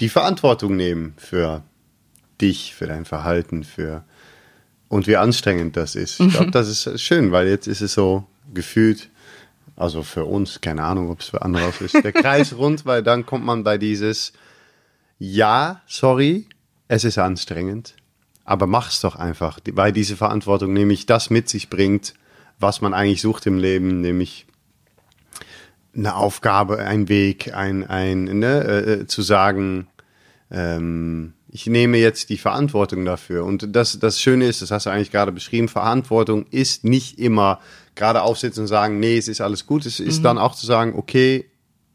die 0.00 0.10
Verantwortung 0.10 0.76
nehmen 0.76 1.14
für 1.16 1.62
dich, 2.42 2.74
für 2.74 2.86
dein 2.86 3.06
Verhalten, 3.06 3.64
für 3.64 4.04
und 4.88 5.06
wie 5.06 5.16
anstrengend 5.16 5.78
das 5.78 5.94
ist. 5.94 6.20
Ich 6.20 6.34
glaube, 6.34 6.50
das 6.50 6.68
ist 6.68 7.00
schön, 7.00 7.32
weil 7.32 7.48
jetzt 7.48 7.68
ist 7.68 7.80
es 7.80 7.94
so 7.94 8.26
gefühlt, 8.52 9.08
also 9.76 10.02
für 10.02 10.26
uns, 10.26 10.60
keine 10.60 10.82
Ahnung, 10.82 11.08
ob 11.08 11.20
es 11.20 11.28
für 11.28 11.40
andere 11.40 11.68
auch 11.68 11.80
ist, 11.80 11.94
der 11.94 12.12
Kreis 12.12 12.52
rund, 12.58 12.84
weil 12.84 13.02
dann 13.02 13.24
kommt 13.24 13.46
man 13.46 13.64
bei 13.64 13.78
dieses 13.78 14.34
Ja, 15.18 15.80
sorry, 15.86 16.48
es 16.88 17.04
ist 17.04 17.16
anstrengend, 17.16 17.94
aber 18.44 18.66
mach's 18.66 19.00
doch 19.00 19.16
einfach, 19.16 19.58
weil 19.72 19.92
diese 19.92 20.16
Verantwortung 20.16 20.74
nämlich 20.74 21.06
das 21.06 21.30
mit 21.30 21.48
sich 21.48 21.70
bringt, 21.70 22.12
was 22.58 22.80
man 22.80 22.94
eigentlich 22.94 23.20
sucht 23.20 23.46
im 23.46 23.58
Leben, 23.58 24.00
nämlich 24.00 24.46
eine 25.96 26.16
Aufgabe, 26.16 26.78
ein 26.78 27.08
Weg, 27.08 27.54
ein, 27.54 27.86
ein 27.86 28.24
ne, 28.24 28.64
äh, 28.64 29.06
zu 29.06 29.22
sagen, 29.22 29.86
ähm, 30.50 31.34
ich 31.48 31.66
nehme 31.66 31.98
jetzt 31.98 32.30
die 32.30 32.38
Verantwortung 32.38 33.04
dafür. 33.04 33.44
Und 33.44 33.76
das, 33.76 33.98
das 34.00 34.20
Schöne 34.20 34.46
ist, 34.46 34.60
das 34.60 34.72
hast 34.72 34.86
du 34.86 34.90
eigentlich 34.90 35.12
gerade 35.12 35.30
beschrieben, 35.30 35.68
Verantwortung 35.68 36.46
ist 36.50 36.82
nicht 36.82 37.18
immer 37.20 37.60
gerade 37.94 38.22
aufsitzen 38.22 38.62
und 38.62 38.66
sagen, 38.66 38.98
nee, 38.98 39.16
es 39.16 39.28
ist 39.28 39.40
alles 39.40 39.64
gut. 39.66 39.86
Es 39.86 40.00
ist 40.00 40.24
dann 40.24 40.36
auch 40.36 40.56
zu 40.56 40.66
sagen, 40.66 40.94
okay, 40.96 41.44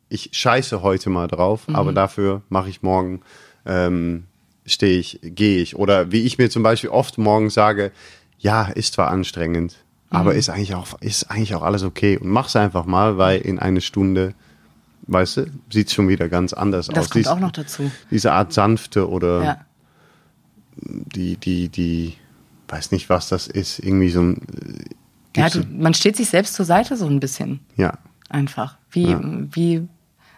ich 0.08 0.30
scheiße 0.32 0.82
heute 0.82 1.10
mal 1.10 1.28
drauf, 1.28 1.64
aber 1.74 1.92
dafür 1.92 2.42
mache 2.50 2.70
ich 2.70 2.82
morgen, 2.82 3.22
ähm, 3.66 4.28
stehe 4.66 4.98
ich, 4.98 5.20
gehe 5.22 5.62
ich. 5.62 5.76
Oder 5.76 6.12
wie 6.12 6.24
ich 6.24 6.38
mir 6.38 6.50
zum 6.50 6.64
Beispiel 6.64 6.90
oft 6.90 7.18
morgens 7.18 7.54
sage, 7.54 7.92
ja, 8.38 8.64
ist 8.64 8.94
zwar 8.94 9.10
anstrengend, 9.10 9.76
aber 10.10 10.34
ist 10.36 10.50
eigentlich 10.50 10.74
auch, 10.76 11.00
ist 11.02 11.30
eigentlich 11.32 11.56
auch 11.56 11.62
alles 11.64 11.84
okay. 11.84 12.18
Und 12.18 12.30
mach's 12.30 12.56
einfach 12.56 12.86
mal, 12.86 13.18
weil 13.18 13.42
in 13.42 13.60
eine 13.60 13.82
Stunde, 13.82 14.34
weißt 15.08 15.38
du, 15.38 15.46
sieht 15.72 15.92
schon 15.92 16.08
wieder 16.08 16.30
ganz 16.30 16.54
anders 16.54 16.88
Das 16.88 16.98
aus. 16.98 17.10
kommt 17.10 17.26
Dies- 17.26 17.28
auch 17.32 17.40
noch 17.40 17.52
dazu. 17.52 17.92
Diese 18.12 18.32
Art 18.34 18.52
sanfte 18.54 19.10
oder 19.10 19.44
Ja. 19.44 19.66
die, 20.76 21.38
die, 21.38 21.70
die, 21.70 22.16
weiß 22.68 22.92
nicht, 22.92 23.10
was 23.10 23.30
das 23.30 23.48
ist, 23.48 23.80
irgendwie 23.80 24.10
so 24.10 24.22
ein, 24.22 24.38
äh, 25.36 25.40
Ja, 25.42 25.50
du, 25.50 25.64
man 25.70 25.94
steht 25.94 26.16
sich 26.16 26.30
selbst 26.30 26.54
zur 26.56 26.66
Seite 26.66 26.96
so 26.96 27.06
ein 27.08 27.20
bisschen. 27.20 27.60
ja, 27.76 27.94
Einfach. 28.32 28.78
Wie, 28.92 29.10
Ja. 29.10 29.20
wie 29.24 29.88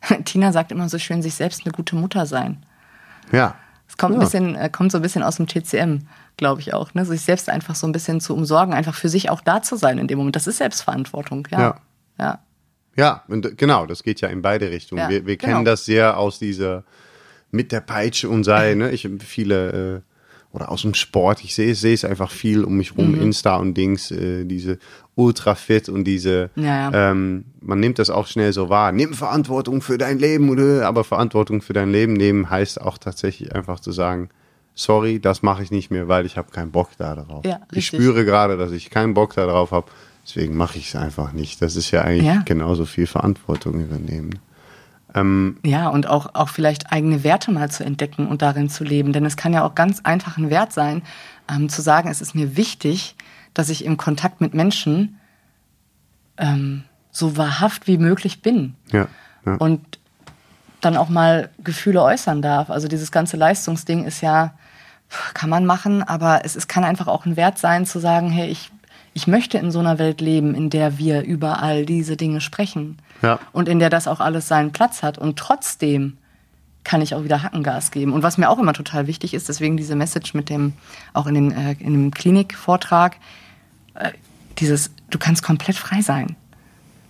Tina 0.25 0.51
sagt 0.53 0.71
immer 0.71 0.87
so 0.89 0.97
schön, 0.97 1.21
sich 1.21 1.33
selbst 1.35 1.61
eine 1.65 1.73
gute 1.73 1.95
Mutter 1.95 2.25
sein. 2.25 2.63
ja, 3.31 3.55
Es 3.87 3.97
kommt, 3.97 4.15
ein 4.15 4.21
Ja. 4.21 4.25
bisschen, 4.25 4.55
äh, 4.55 4.69
kommt 4.71 4.91
so 4.93 4.97
ein 4.97 5.01
bisschen 5.01 5.23
aus 5.23 5.35
dem 5.35 5.47
TCM, 5.47 6.07
glaube 6.37 6.61
ich 6.61 6.73
auch. 6.73 6.93
Ne? 6.93 7.05
Sich 7.05 7.21
selbst 7.21 7.49
einfach 7.49 7.75
so 7.75 7.87
ein 7.87 7.91
bisschen 7.91 8.21
zu 8.21 8.35
umsorgen, 8.35 8.73
einfach 8.73 8.95
für 8.95 9.09
sich 9.09 9.29
auch 9.29 9.41
da 9.41 9.61
zu 9.61 9.75
sein 9.75 9.97
in 9.97 10.07
dem 10.07 10.17
Moment. 10.17 10.35
Das 10.35 10.47
ist 10.47 10.57
Selbstverantwortung, 10.57 11.47
ja. 11.51 11.59
Ja. 11.59 11.75
ja. 12.19 12.39
Ja, 12.97 13.23
und 13.29 13.57
genau, 13.57 13.85
das 13.85 14.03
geht 14.03 14.19
ja 14.19 14.27
in 14.27 14.41
beide 14.41 14.69
Richtungen. 14.69 15.01
Ja, 15.01 15.09
wir 15.09 15.25
wir 15.25 15.37
genau. 15.37 15.53
kennen 15.53 15.65
das 15.65 15.85
sehr 15.85 16.17
aus 16.17 16.39
dieser 16.39 16.83
mit 17.49 17.71
der 17.71 17.81
Peitsche 17.81 18.27
und 18.29 18.43
sei, 18.43 18.75
ne? 18.75 18.91
Ich 18.91 19.07
viele 19.19 20.01
äh, 20.03 20.11
oder 20.53 20.69
aus 20.69 20.81
dem 20.81 20.93
Sport. 20.93 21.43
Ich 21.43 21.55
sehe, 21.55 21.73
sehe 21.75 21.93
es 21.93 22.03
einfach 22.03 22.29
viel 22.29 22.63
um 22.63 22.75
mich 22.75 22.97
rum, 22.97 23.19
Insta 23.19 23.55
und 23.55 23.75
Dings, 23.75 24.11
äh, 24.11 24.45
diese 24.45 24.79
ultra 25.15 25.55
fit 25.55 25.87
und 25.89 26.03
diese, 26.03 26.49
Ja, 26.55 26.91
ja. 26.91 27.11
Ähm, 27.11 27.45
man 27.61 27.79
nimmt 27.79 27.99
das 27.99 28.09
auch 28.09 28.27
schnell 28.27 28.51
so 28.51 28.69
wahr. 28.69 28.91
Nimm 28.91 29.13
Verantwortung 29.13 29.81
für 29.81 29.97
dein 29.97 30.19
Leben, 30.19 30.49
oder? 30.49 30.87
aber 30.87 31.03
Verantwortung 31.03 31.61
für 31.61 31.73
dein 31.73 31.91
Leben 31.91 32.13
nehmen 32.13 32.49
heißt 32.49 32.81
auch 32.81 32.97
tatsächlich 32.97 33.55
einfach 33.55 33.79
zu 33.79 33.91
sagen, 33.91 34.29
sorry, 34.81 35.19
das 35.19 35.41
mache 35.41 35.63
ich 35.63 35.71
nicht 35.71 35.91
mehr, 35.91 36.07
weil 36.07 36.25
ich 36.25 36.37
habe 36.37 36.51
keinen 36.51 36.71
Bock 36.71 36.89
da 36.97 37.15
drauf. 37.15 37.45
Ja, 37.45 37.59
ich 37.71 37.87
spüre 37.87 38.25
gerade, 38.25 38.57
dass 38.57 38.71
ich 38.71 38.89
keinen 38.89 39.13
Bock 39.13 39.35
da 39.35 39.45
drauf 39.45 39.71
habe, 39.71 39.87
deswegen 40.25 40.55
mache 40.55 40.77
ich 40.77 40.87
es 40.89 40.95
einfach 40.95 41.31
nicht. 41.33 41.61
Das 41.61 41.75
ist 41.75 41.91
ja 41.91 42.01
eigentlich 42.01 42.27
Ja. 42.27 42.41
genauso 42.45 42.85
viel 42.85 43.07
Verantwortung 43.07 43.79
übernehmen. 43.81 44.39
Ja, 45.65 45.89
und 45.89 46.07
auch, 46.07 46.35
auch 46.35 46.47
vielleicht 46.47 46.93
eigene 46.93 47.25
Werte 47.25 47.51
mal 47.51 47.69
zu 47.69 47.83
entdecken 47.83 48.27
und 48.27 48.41
darin 48.41 48.69
zu 48.69 48.85
leben. 48.85 49.11
Denn 49.11 49.25
es 49.25 49.35
kann 49.35 49.51
ja 49.51 49.65
auch 49.65 49.75
ganz 49.75 49.99
einfach 50.05 50.37
ein 50.37 50.49
Wert 50.49 50.71
sein, 50.71 51.01
ähm, 51.53 51.67
zu 51.67 51.81
sagen, 51.81 52.09
es 52.09 52.21
ist 52.21 52.33
mir 52.33 52.55
wichtig, 52.55 53.17
dass 53.53 53.67
ich 53.67 53.83
im 53.83 53.97
Kontakt 53.97 54.39
mit 54.39 54.53
Menschen 54.53 55.19
ähm, 56.37 56.85
so 57.11 57.35
wahrhaft 57.35 57.87
wie 57.87 57.97
möglich 57.97 58.41
bin. 58.41 58.75
Ja, 58.93 59.07
ja. 59.45 59.55
Und 59.55 59.99
dann 60.79 60.95
auch 60.95 61.09
mal 61.09 61.49
Gefühle 61.61 62.01
äußern 62.01 62.41
darf. 62.41 62.69
Also 62.69 62.87
dieses 62.87 63.11
ganze 63.11 63.35
Leistungsding 63.35 64.05
ist 64.05 64.21
ja, 64.21 64.53
kann 65.33 65.49
man 65.49 65.65
machen, 65.65 66.03
aber 66.03 66.45
es, 66.45 66.55
es 66.55 66.67
kann 66.67 66.83
einfach 66.83 67.07
auch 67.07 67.25
ein 67.25 67.35
Wert 67.35 67.57
sein 67.57 67.85
zu 67.85 67.99
sagen, 67.99 68.29
hey, 68.29 68.49
ich, 68.49 68.71
ich 69.13 69.27
möchte 69.27 69.57
in 69.57 69.71
so 69.71 69.79
einer 69.79 69.99
Welt 69.99 70.21
leben, 70.21 70.55
in 70.55 70.69
der 70.69 70.97
wir 70.97 71.23
über 71.23 71.61
all 71.61 71.85
diese 71.85 72.17
Dinge 72.17 72.41
sprechen. 72.41 72.97
Ja. 73.21 73.39
Und 73.51 73.69
in 73.69 73.79
der 73.79 73.89
das 73.89 74.07
auch 74.07 74.19
alles 74.19 74.47
seinen 74.47 74.71
Platz 74.71 75.03
hat. 75.03 75.17
Und 75.17 75.37
trotzdem 75.37 76.17
kann 76.83 77.01
ich 77.01 77.13
auch 77.13 77.23
wieder 77.23 77.43
Hackengas 77.43 77.91
geben. 77.91 78.13
Und 78.13 78.23
was 78.23 78.37
mir 78.37 78.49
auch 78.49 78.57
immer 78.57 78.73
total 78.73 79.07
wichtig 79.07 79.33
ist, 79.33 79.49
deswegen 79.49 79.77
diese 79.77 79.95
Message 79.95 80.33
mit 80.33 80.49
dem, 80.49 80.73
auch 81.13 81.27
in, 81.27 81.35
den, 81.35 81.51
äh, 81.51 81.73
in 81.73 81.93
dem 81.93 82.11
Klinikvortrag, 82.11 83.17
äh, 83.95 84.11
dieses, 84.57 84.91
du 85.09 85.19
kannst 85.19 85.43
komplett 85.43 85.75
frei 85.75 86.01
sein 86.01 86.35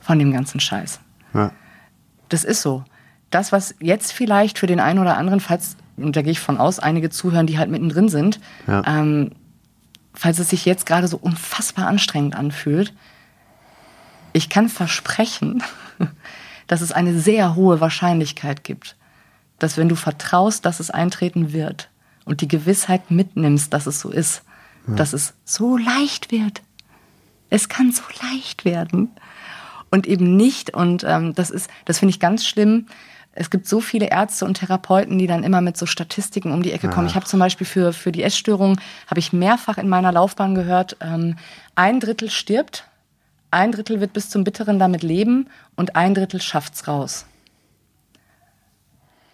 von 0.01 0.19
dem 0.19 0.31
ganzen 0.31 0.59
Scheiß. 0.59 0.99
ja. 1.33 1.51
Das 2.29 2.45
ist 2.45 2.61
so. 2.61 2.85
Das, 3.29 3.51
was 3.51 3.75
jetzt 3.81 4.13
vielleicht 4.13 4.57
für 4.57 4.65
den 4.65 4.79
einen 4.79 4.99
oder 4.99 5.17
anderen, 5.17 5.41
falls, 5.41 5.75
und 6.03 6.15
da 6.15 6.21
gehe 6.21 6.31
ich 6.31 6.39
von 6.39 6.57
aus, 6.57 6.79
einige 6.79 7.09
zuhören, 7.09 7.47
die 7.47 7.57
halt 7.57 7.69
mittendrin 7.69 8.09
sind, 8.09 8.39
Ja. 8.67 8.83
ähm, 8.85 9.31
falls 10.13 10.39
es 10.39 10.49
sich 10.49 10.65
jetzt 10.65 10.85
gerade 10.85 11.07
so 11.07 11.17
unfassbar 11.17 11.87
anstrengend 11.87 12.35
anfühlt, 12.35 12.93
ich 14.33 14.49
kann 14.49 14.69
versprechen, 14.69 15.63
dass 16.67 16.81
es 16.81 16.91
eine 16.91 17.19
sehr 17.19 17.55
hohe 17.55 17.81
Wahrscheinlichkeit 17.81 18.63
gibt, 18.63 18.95
dass 19.59 19.77
wenn 19.77 19.89
du 19.89 19.95
vertraust, 19.95 20.65
dass 20.65 20.79
es 20.79 20.89
eintreten 20.89 21.53
wird 21.53 21.89
und 22.25 22.41
die 22.41 22.47
Gewissheit 22.47 23.11
mitnimmst, 23.11 23.73
dass 23.73 23.87
es 23.87 23.99
so 23.99 24.09
ist, 24.09 24.43
dass 24.87 25.13
es 25.13 25.33
so 25.45 25.77
leicht 25.77 26.31
wird. 26.31 26.61
Es 27.51 27.69
kann 27.69 27.91
so 27.91 28.01
leicht 28.31 28.65
werden 28.65 29.09
und 29.91 30.07
eben 30.07 30.35
nicht. 30.35 30.73
Und 30.73 31.03
ähm, 31.05 31.35
das 31.35 31.51
ist, 31.51 31.69
das 31.85 31.99
finde 31.99 32.11
ich 32.11 32.19
ganz 32.19 32.45
schlimm. 32.47 32.87
Es 33.33 33.49
gibt 33.49 33.65
so 33.65 33.79
viele 33.79 34.09
Ärzte 34.09 34.43
und 34.43 34.55
Therapeuten, 34.55 35.17
die 35.17 35.27
dann 35.27 35.43
immer 35.43 35.61
mit 35.61 35.77
so 35.77 35.85
Statistiken 35.85 36.51
um 36.51 36.63
die 36.63 36.73
Ecke 36.73 36.89
kommen. 36.89 37.07
Ich 37.07 37.15
habe 37.15 37.25
zum 37.25 37.39
Beispiel 37.39 37.65
für, 37.65 37.93
für 37.93 38.11
die 38.11 38.23
Essstörung, 38.23 38.79
habe 39.07 39.19
ich 39.19 39.31
mehrfach 39.31 39.77
in 39.77 39.87
meiner 39.87 40.11
Laufbahn 40.11 40.53
gehört, 40.53 40.97
ähm, 40.99 41.37
ein 41.75 42.01
Drittel 42.01 42.29
stirbt, 42.29 42.85
ein 43.49 43.71
Drittel 43.71 44.01
wird 44.01 44.11
bis 44.11 44.29
zum 44.29 44.43
Bitteren 44.43 44.79
damit 44.79 45.01
leben 45.01 45.47
und 45.75 45.95
ein 45.95 46.13
Drittel 46.13 46.41
schafft's 46.41 46.87
raus. 46.87 47.25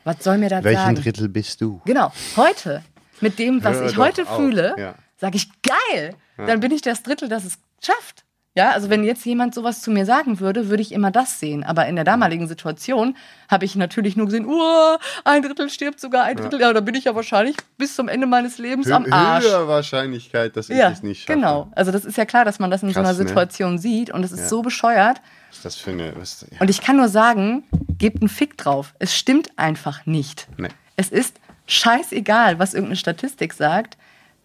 Was 0.04 0.24
soll 0.24 0.38
mir 0.38 0.50
das 0.50 0.64
Welchen 0.64 0.82
sagen? 0.82 0.96
Drittel 0.96 1.28
bist 1.28 1.60
du? 1.62 1.82
Genau, 1.86 2.12
heute, 2.36 2.84
mit 3.20 3.40
dem, 3.40 3.64
was 3.64 3.78
Hör 3.78 3.90
ich 3.90 3.98
heute 3.98 4.30
auf, 4.30 4.36
fühle, 4.38 4.76
ja. 4.78 4.96
sage 5.18 5.38
ich, 5.38 5.50
geil, 5.64 6.16
dann 6.38 6.60
bin 6.60 6.72
ich 6.72 6.82
das 6.82 7.02
Drittel, 7.02 7.30
das 7.30 7.46
es 7.46 7.58
schafft. 7.82 8.24
Ja, 8.58 8.72
also 8.72 8.90
wenn 8.90 9.04
jetzt 9.04 9.24
jemand 9.24 9.54
sowas 9.54 9.82
zu 9.82 9.92
mir 9.92 10.06
sagen 10.06 10.40
würde, 10.40 10.68
würde 10.68 10.82
ich 10.82 10.92
immer 10.92 11.12
das 11.12 11.40
sehen. 11.40 11.64
Aber 11.64 11.86
in 11.86 11.96
der 11.96 12.04
damaligen 12.04 12.48
Situation 12.48 13.16
habe 13.50 13.66
ich 13.66 13.76
natürlich 13.76 14.16
nur 14.18 14.26
gesehen, 14.26 14.48
uh, 14.48 14.98
ein 15.24 15.44
Drittel 15.44 15.70
stirbt 15.70 16.00
sogar, 16.00 16.24
ein 16.24 16.38
Drittel, 16.38 16.60
ja, 16.60 16.74
da 16.74 16.80
bin 16.80 16.96
ich 16.96 17.04
ja 17.04 17.14
wahrscheinlich 17.14 17.56
bis 17.78 17.96
zum 17.96 18.08
Ende 18.08 18.26
meines 18.26 18.58
Lebens 18.58 18.90
am 18.90 19.06
Arsch. 19.14 19.46
Höhere 19.46 19.68
Wahrscheinlichkeit, 19.68 20.58
dass 20.58 20.70
ich 20.72 20.78
Ja, 20.78 20.90
es 20.90 21.04
nicht 21.04 21.22
schaffe. 21.22 21.34
genau. 21.38 21.72
Also 21.76 21.92
das 21.92 22.04
ist 22.04 22.18
ja 22.18 22.26
klar, 22.26 22.46
dass 22.46 22.58
man 22.58 22.72
das 22.72 22.82
in 22.82 22.90
so 22.90 22.94
Krass, 22.96 23.08
einer 23.10 23.18
ne? 23.20 23.28
Situation 23.28 23.78
sieht 23.78 24.10
und 24.10 24.24
es 24.24 24.32
ist 24.32 24.40
Ja. 24.40 24.48
so 24.48 24.64
bescheuert. 24.64 25.22
Was 25.50 25.58
ist 25.58 25.66
das 25.66 25.76
für 25.76 25.92
eine. 25.92 26.14
Was, 26.18 26.44
ja. 26.50 26.60
Und 26.60 26.72
ich 26.72 26.82
kann 26.82 26.98
nur 26.98 27.10
sagen, 27.10 27.64
gebt 28.00 28.22
einen 28.24 28.30
Fick 28.30 28.58
drauf. 28.58 28.96
Es 28.98 29.16
stimmt 29.16 29.52
einfach 29.58 30.08
nicht. 30.08 30.48
Nee. 30.58 30.70
Es 30.96 31.10
ist 31.10 31.36
scheißegal, 31.68 32.60
was 32.60 32.74
irgendeine 32.74 32.96
Statistik 32.98 33.54
sagt. 33.54 33.98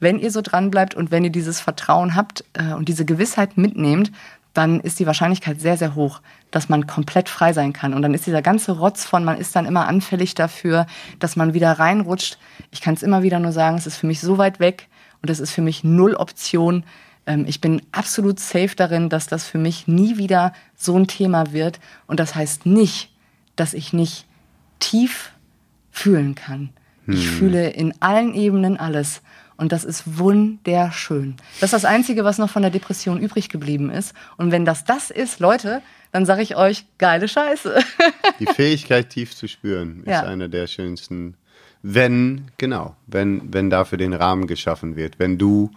Wenn 0.03 0.19
ihr 0.19 0.33
so 0.33 0.41
dran 0.41 0.73
bleibt 0.73 0.97
und 0.97 1.13
wenn 1.13 1.23
ihr 1.23 1.31
dieses 1.31 1.61
Vertrauen 1.61 2.17
habt 2.17 2.45
äh, 2.55 2.73
und 2.73 2.89
diese 2.89 3.05
Gewissheit 3.05 3.57
mitnehmt, 3.57 4.11
dann 4.53 4.81
ist 4.81 4.99
die 4.99 5.07
Wahrscheinlichkeit 5.07 5.61
sehr, 5.61 5.77
sehr 5.77 5.95
hoch, 5.95 6.21
dass 6.51 6.69
man 6.69 6.89
komplett 6.89 7.29
frei 7.29 7.53
sein 7.53 7.73
kann. 7.73 7.95
Und 7.95 8.03
dann 8.03 8.13
ist 8.13 8.27
dieser 8.27 8.43
ganze 8.43 8.73
Rotz 8.73 9.05
von, 9.05 9.25
man 9.25 9.39
ist 9.39 9.55
dann 9.55 9.65
immer 9.65 9.87
anfällig 9.87 10.35
dafür, 10.35 10.87
dass 11.21 11.37
man 11.37 11.55
wieder 11.55 11.71
reinrutscht. 11.71 12.37
Ich 12.73 12.81
kann 12.81 12.95
es 12.95 13.05
immer 13.05 13.23
wieder 13.23 13.39
nur 13.39 13.53
sagen, 13.53 13.77
es 13.77 13.87
ist 13.87 13.97
für 13.97 14.09
mich 14.09 14.21
so 14.21 14.39
weit 14.39 14.59
weg 14.59 14.89
und 15.23 15.31
es 15.31 15.39
ist 15.39 15.53
für 15.53 15.63
mich 15.63 15.85
null 15.85 16.15
Option. 16.17 16.83
Ähm, 17.25 17.45
ich 17.47 17.61
bin 17.61 17.81
absolut 17.93 18.41
safe 18.41 18.75
darin, 18.75 19.09
dass 19.09 19.29
das 19.29 19.47
für 19.47 19.59
mich 19.59 19.87
nie 19.87 20.19
wieder 20.19 20.53
so 20.75 20.99
ein 20.99 21.07
Thema 21.07 21.53
wird. 21.53 21.79
Und 22.09 22.19
das 22.19 22.35
heißt 22.35 22.67
nicht, 22.67 23.13
dass 23.55 23.73
ich 23.73 23.93
nicht 23.93 24.27
tief 24.81 25.31
fühlen 25.93 26.35
kann. 26.35 26.71
Ich 27.07 27.29
fühle 27.29 27.71
in 27.71 28.01
allen 28.01 28.33
Ebenen 28.35 28.77
alles. 28.77 29.23
Und 29.63 29.71
das 29.71 29.85
ist 29.85 30.19
wunderschön. 30.19 31.37
Das 31.61 31.69
ist 31.69 31.73
das 31.73 31.85
Einzige, 31.85 32.25
was 32.25 32.39
noch 32.39 32.51
von 32.51 32.63
der 32.63 32.73
Depression 32.73 33.21
übrig 33.21 33.49
geblieben 33.49 33.91
ist. 33.91 34.13
Und 34.37 34.51
wenn 34.51 34.65
das 34.65 34.85
das 34.85 35.11
ist, 35.13 35.39
Leute, 35.39 35.83
dann 36.11 36.27
sage 36.27 36.43
ich 36.43 36.57
euch, 36.57 36.85
geile 36.99 37.29
Scheiße. 37.29 37.79
Die 38.41 38.47
Fähigkeit, 38.47 39.11
tief 39.11 39.37
zu 39.37 39.47
spüren, 39.47 40.03
Ja. 40.05 40.19
ist 40.23 40.27
einer 40.27 40.49
der 40.49 40.67
schönsten. 40.67 41.37
Wenn, 41.81 42.49
genau, 42.59 42.97
wenn, 43.07 43.53
wenn 43.55 43.71
dafür 43.71 43.99
den 43.99 44.15
Rahmen 44.15 44.49
geschaffen 44.49 44.97
wird, 44.97 45.21
wenn 45.21 45.39
du, 45.39 45.71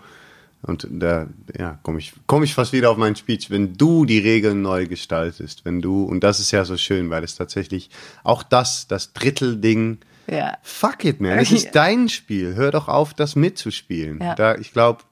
und 0.63 0.87
da 0.89 1.27
ja, 1.55 1.77
komme 1.83 1.99
ich, 1.99 2.13
komm 2.25 2.41
ich 2.41 2.55
fast 2.55 2.73
wieder 2.73 2.89
auf 2.89 2.97
meinen 2.97 3.15
Speech, 3.15 3.51
wenn 3.51 3.75
du 3.77 4.05
die 4.05 4.17
Regeln 4.17 4.63
neu 4.63 4.87
gestaltest, 4.87 5.63
wenn 5.63 5.83
du, 5.83 6.05
und 6.05 6.23
das 6.23 6.39
ist 6.39 6.49
ja 6.49 6.65
so 6.65 6.75
schön, 6.75 7.11
weil 7.11 7.23
es 7.23 7.35
tatsächlich 7.35 7.91
auch 8.23 8.41
das, 8.41 8.87
das 8.87 9.13
Drittelding, 9.13 9.99
ja. 10.29 10.57
fuck 10.63 11.05
it, 11.05 11.21
man, 11.21 11.39
es 11.39 11.51
ist 11.51 11.71
dein 11.71 12.09
Spiel, 12.09 12.55
hör 12.55 12.71
doch 12.71 12.87
auf, 12.87 13.13
das 13.13 13.35
mitzuspielen. 13.35 14.19
Ja. 14.21 14.35
Da, 14.35 14.55
ich 14.55 14.73
glaube, 14.73 15.03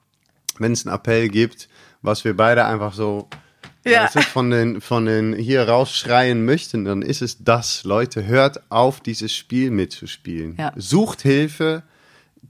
wenn 0.60 0.72
es 0.72 0.86
einen 0.86 0.96
Appell 0.96 1.30
gibt, 1.30 1.68
was 2.02 2.24
wir 2.24 2.36
beide 2.36 2.66
einfach 2.66 2.94
so 2.94 3.28
Ja. 3.86 4.04
weißt 4.04 4.16
du, 4.16 4.22
von 4.22 4.50
den, 4.50 4.82
von 4.82 5.06
den 5.06 5.34
hier 5.34 5.68
rausschreien 5.68 6.46
möchten, 6.46 6.86
dann 6.86 7.02
ist 7.02 7.22
es 7.22 7.44
das. 7.44 7.84
Leute, 7.84 8.26
hört 8.26 8.62
auf, 8.70 9.00
dieses 9.02 9.34
Spiel 9.36 9.72
mitzuspielen. 9.72 10.56
Ja. 10.58 10.72
Sucht 10.76 11.22
Hilfe, 11.22 11.84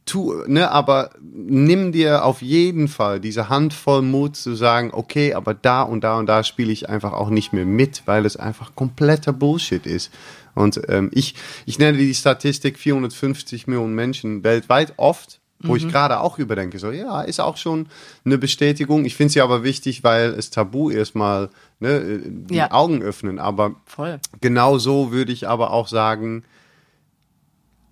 tu, 0.06 0.34
ne, 0.47 0.69
aber 0.71 1.12
nimm 1.21 1.91
dir 1.91 2.25
auf 2.25 2.41
jeden 2.41 2.88
Fall 2.88 3.19
diese 3.19 3.49
Handvoll 3.49 4.01
Mut 4.01 4.36
zu 4.36 4.56
sagen, 4.56 4.89
okay, 4.93 5.34
aber 5.34 5.53
da 5.53 5.82
und 5.84 6.03
da 6.03 6.17
und 6.17 6.25
da 6.27 6.43
spiele 6.43 6.71
ich 6.71 6.89
einfach 6.89 7.13
auch 7.13 7.29
nicht 7.29 7.53
mehr 7.53 7.65
mit, 7.65 8.03
weil 8.06 8.25
es 8.25 8.36
einfach 8.38 8.75
kompletter 8.75 9.34
Bullshit 9.34 9.86
ist. 9.86 10.12
Und 10.56 10.82
ähm, 10.89 11.10
ich, 11.13 11.36
ich 11.65 11.79
nenne 11.79 11.97
die 11.97 12.13
Statistik 12.13 12.77
450 12.77 13.67
Millionen 13.67 13.95
Menschen 13.95 14.43
weltweit 14.43 14.93
oft, 14.97 15.39
wo 15.62 15.71
Mhm. 15.71 15.77
ich 15.77 15.88
gerade 15.88 16.19
auch 16.19 16.38
überdenke, 16.39 16.77
so 16.77 16.91
ja, 16.91 17.21
ist 17.21 17.39
auch 17.39 17.56
schon 17.58 17.88
eine 18.25 18.38
Bestätigung. 18.38 19.06
Ich 19.06 19.15
finde 19.15 19.32
sie 19.34 19.41
aber 19.41 19.63
wichtig, 19.63 20.03
weil 20.03 20.32
es 20.32 20.49
Tabu 20.49 20.89
erstmal 20.91 21.49
ne, 21.79 22.19
die 22.25 22.56
Ja. 22.56 22.71
Augen 22.71 23.01
öffnen. 23.01 23.39
Aber 23.39 23.75
Voll. 23.86 24.19
genau 24.41 24.77
so 24.77 25.12
würde 25.13 25.32
ich 25.32 25.47
aber 25.47 25.71
auch 25.71 25.88
sagen, 25.88 26.43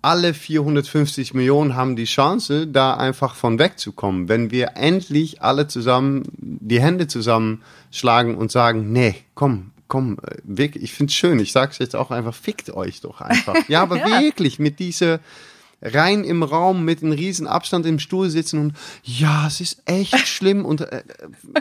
alle 0.02 0.34
450 0.34 1.32
Millionen 1.34 1.76
haben 1.76 1.94
die 1.96 2.04
Chance, 2.04 2.66
da 2.66 2.94
einfach 2.94 3.34
von 3.36 3.58
wegzukommen. 3.58 4.28
Wenn 4.28 4.50
wir 4.50 4.72
endlich 4.76 5.42
alle 5.42 5.68
zusammen 5.68 6.24
die 6.38 6.80
Hände 6.80 7.06
zusammenschlagen 7.06 8.34
und 8.36 8.50
sagen, 8.50 8.92
nee, 8.92 9.14
komm, 9.34 9.70
komm, 9.88 10.18
äh, 10.26 10.36
wirklich, 10.44 10.84
ich 10.84 10.92
finde 10.92 11.10
es 11.10 11.14
schön, 11.14 11.38
ich 11.38 11.52
sag's 11.52 11.78
jetzt 11.78 11.94
auch 11.94 12.10
einfach, 12.10 12.34
fickt 12.34 12.70
euch 12.74 13.00
doch 13.00 13.20
einfach. 13.20 13.54
Ja, 13.68 13.82
aber 13.82 13.96
Ja. 13.98 14.20
wirklich, 14.22 14.58
mit 14.58 14.78
dieser 14.80 15.20
rein 15.84 16.22
im 16.24 16.42
Raum 16.44 16.84
mit 16.84 17.02
einem 17.02 17.10
riesen 17.12 17.46
Abstand 17.48 17.86
im 17.86 17.98
Stuhl 17.98 18.30
sitzen 18.30 18.60
und 18.60 18.72
ja, 19.02 19.48
es 19.48 19.60
ist 19.60 19.82
echt 19.84 20.16
schlimm 20.28 20.64
und 20.64 20.80
äh, 20.82 21.02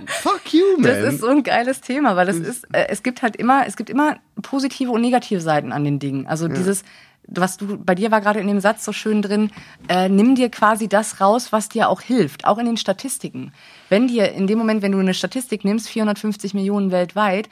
fuck 0.06 0.54
you, 0.54 0.64
man. 0.78 0.84
Das 0.84 1.14
ist 1.14 1.22
so 1.22 1.28
ein 1.28 1.42
geiles 1.44 1.82
Thema, 1.82 2.16
weil 2.16 2.30
es 2.30 2.38
ist, 2.38 2.68
äh, 2.72 2.86
es 2.90 3.02
gibt 3.04 3.22
halt 3.24 3.36
immer, 3.36 3.66
es 3.68 3.76
gibt 3.76 3.90
immer 3.90 4.18
positive 4.42 4.92
und 4.92 5.02
negative 5.02 5.42
Seiten 5.42 5.72
an 5.72 5.84
den 5.84 5.98
Dingen. 6.00 6.28
Also 6.28 6.48
dieses, 6.48 6.84
was 7.40 7.58
du, 7.58 7.78
bei 7.78 7.96
dir 7.96 8.12
war 8.12 8.22
gerade 8.22 8.40
in 8.40 8.48
dem 8.48 8.60
Satz 8.60 8.84
so 8.84 8.92
schön 8.92 9.22
drin, 9.22 9.52
äh, 9.88 10.10
nimm 10.10 10.36
dir 10.36 10.50
quasi 10.50 10.88
das 10.88 11.22
raus, 11.22 11.52
was 11.52 11.70
dir 11.70 11.90
auch 11.90 12.02
hilft, 12.02 12.46
auch 12.46 12.58
in 12.58 12.66
den 12.66 12.78
Statistiken. 12.78 13.54
Wenn 13.90 14.08
dir 14.08 14.32
in 14.34 14.48
dem 14.48 14.58
Moment, 14.58 14.82
wenn 14.82 14.92
du 14.92 15.00
eine 15.00 15.14
Statistik 15.14 15.64
nimmst, 15.64 15.90
450 15.90 16.54
Millionen 16.54 16.92
weltweit, 16.92 17.50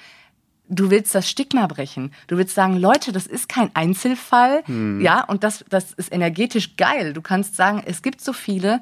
du 0.70 0.92
willst 0.92 1.16
das 1.16 1.30
Stigma 1.30 1.66
brechen. 1.68 2.12
Du 2.28 2.38
willst 2.38 2.56
sagen, 2.56 2.78
Leute, 2.78 3.12
das 3.12 3.26
ist 3.26 3.50
kein 3.50 3.72
Einzelfall, 3.74 4.64
ja, 5.02 5.24
und 5.24 5.44
das, 5.44 5.66
das 5.70 5.94
ist 5.94 6.14
energetisch 6.14 6.78
geil. 6.78 7.14
Du 7.14 7.22
kannst 7.22 7.56
sagen, 7.56 7.82
es 7.86 8.02
gibt 8.02 8.22
so 8.22 8.34
viele, 8.34 8.82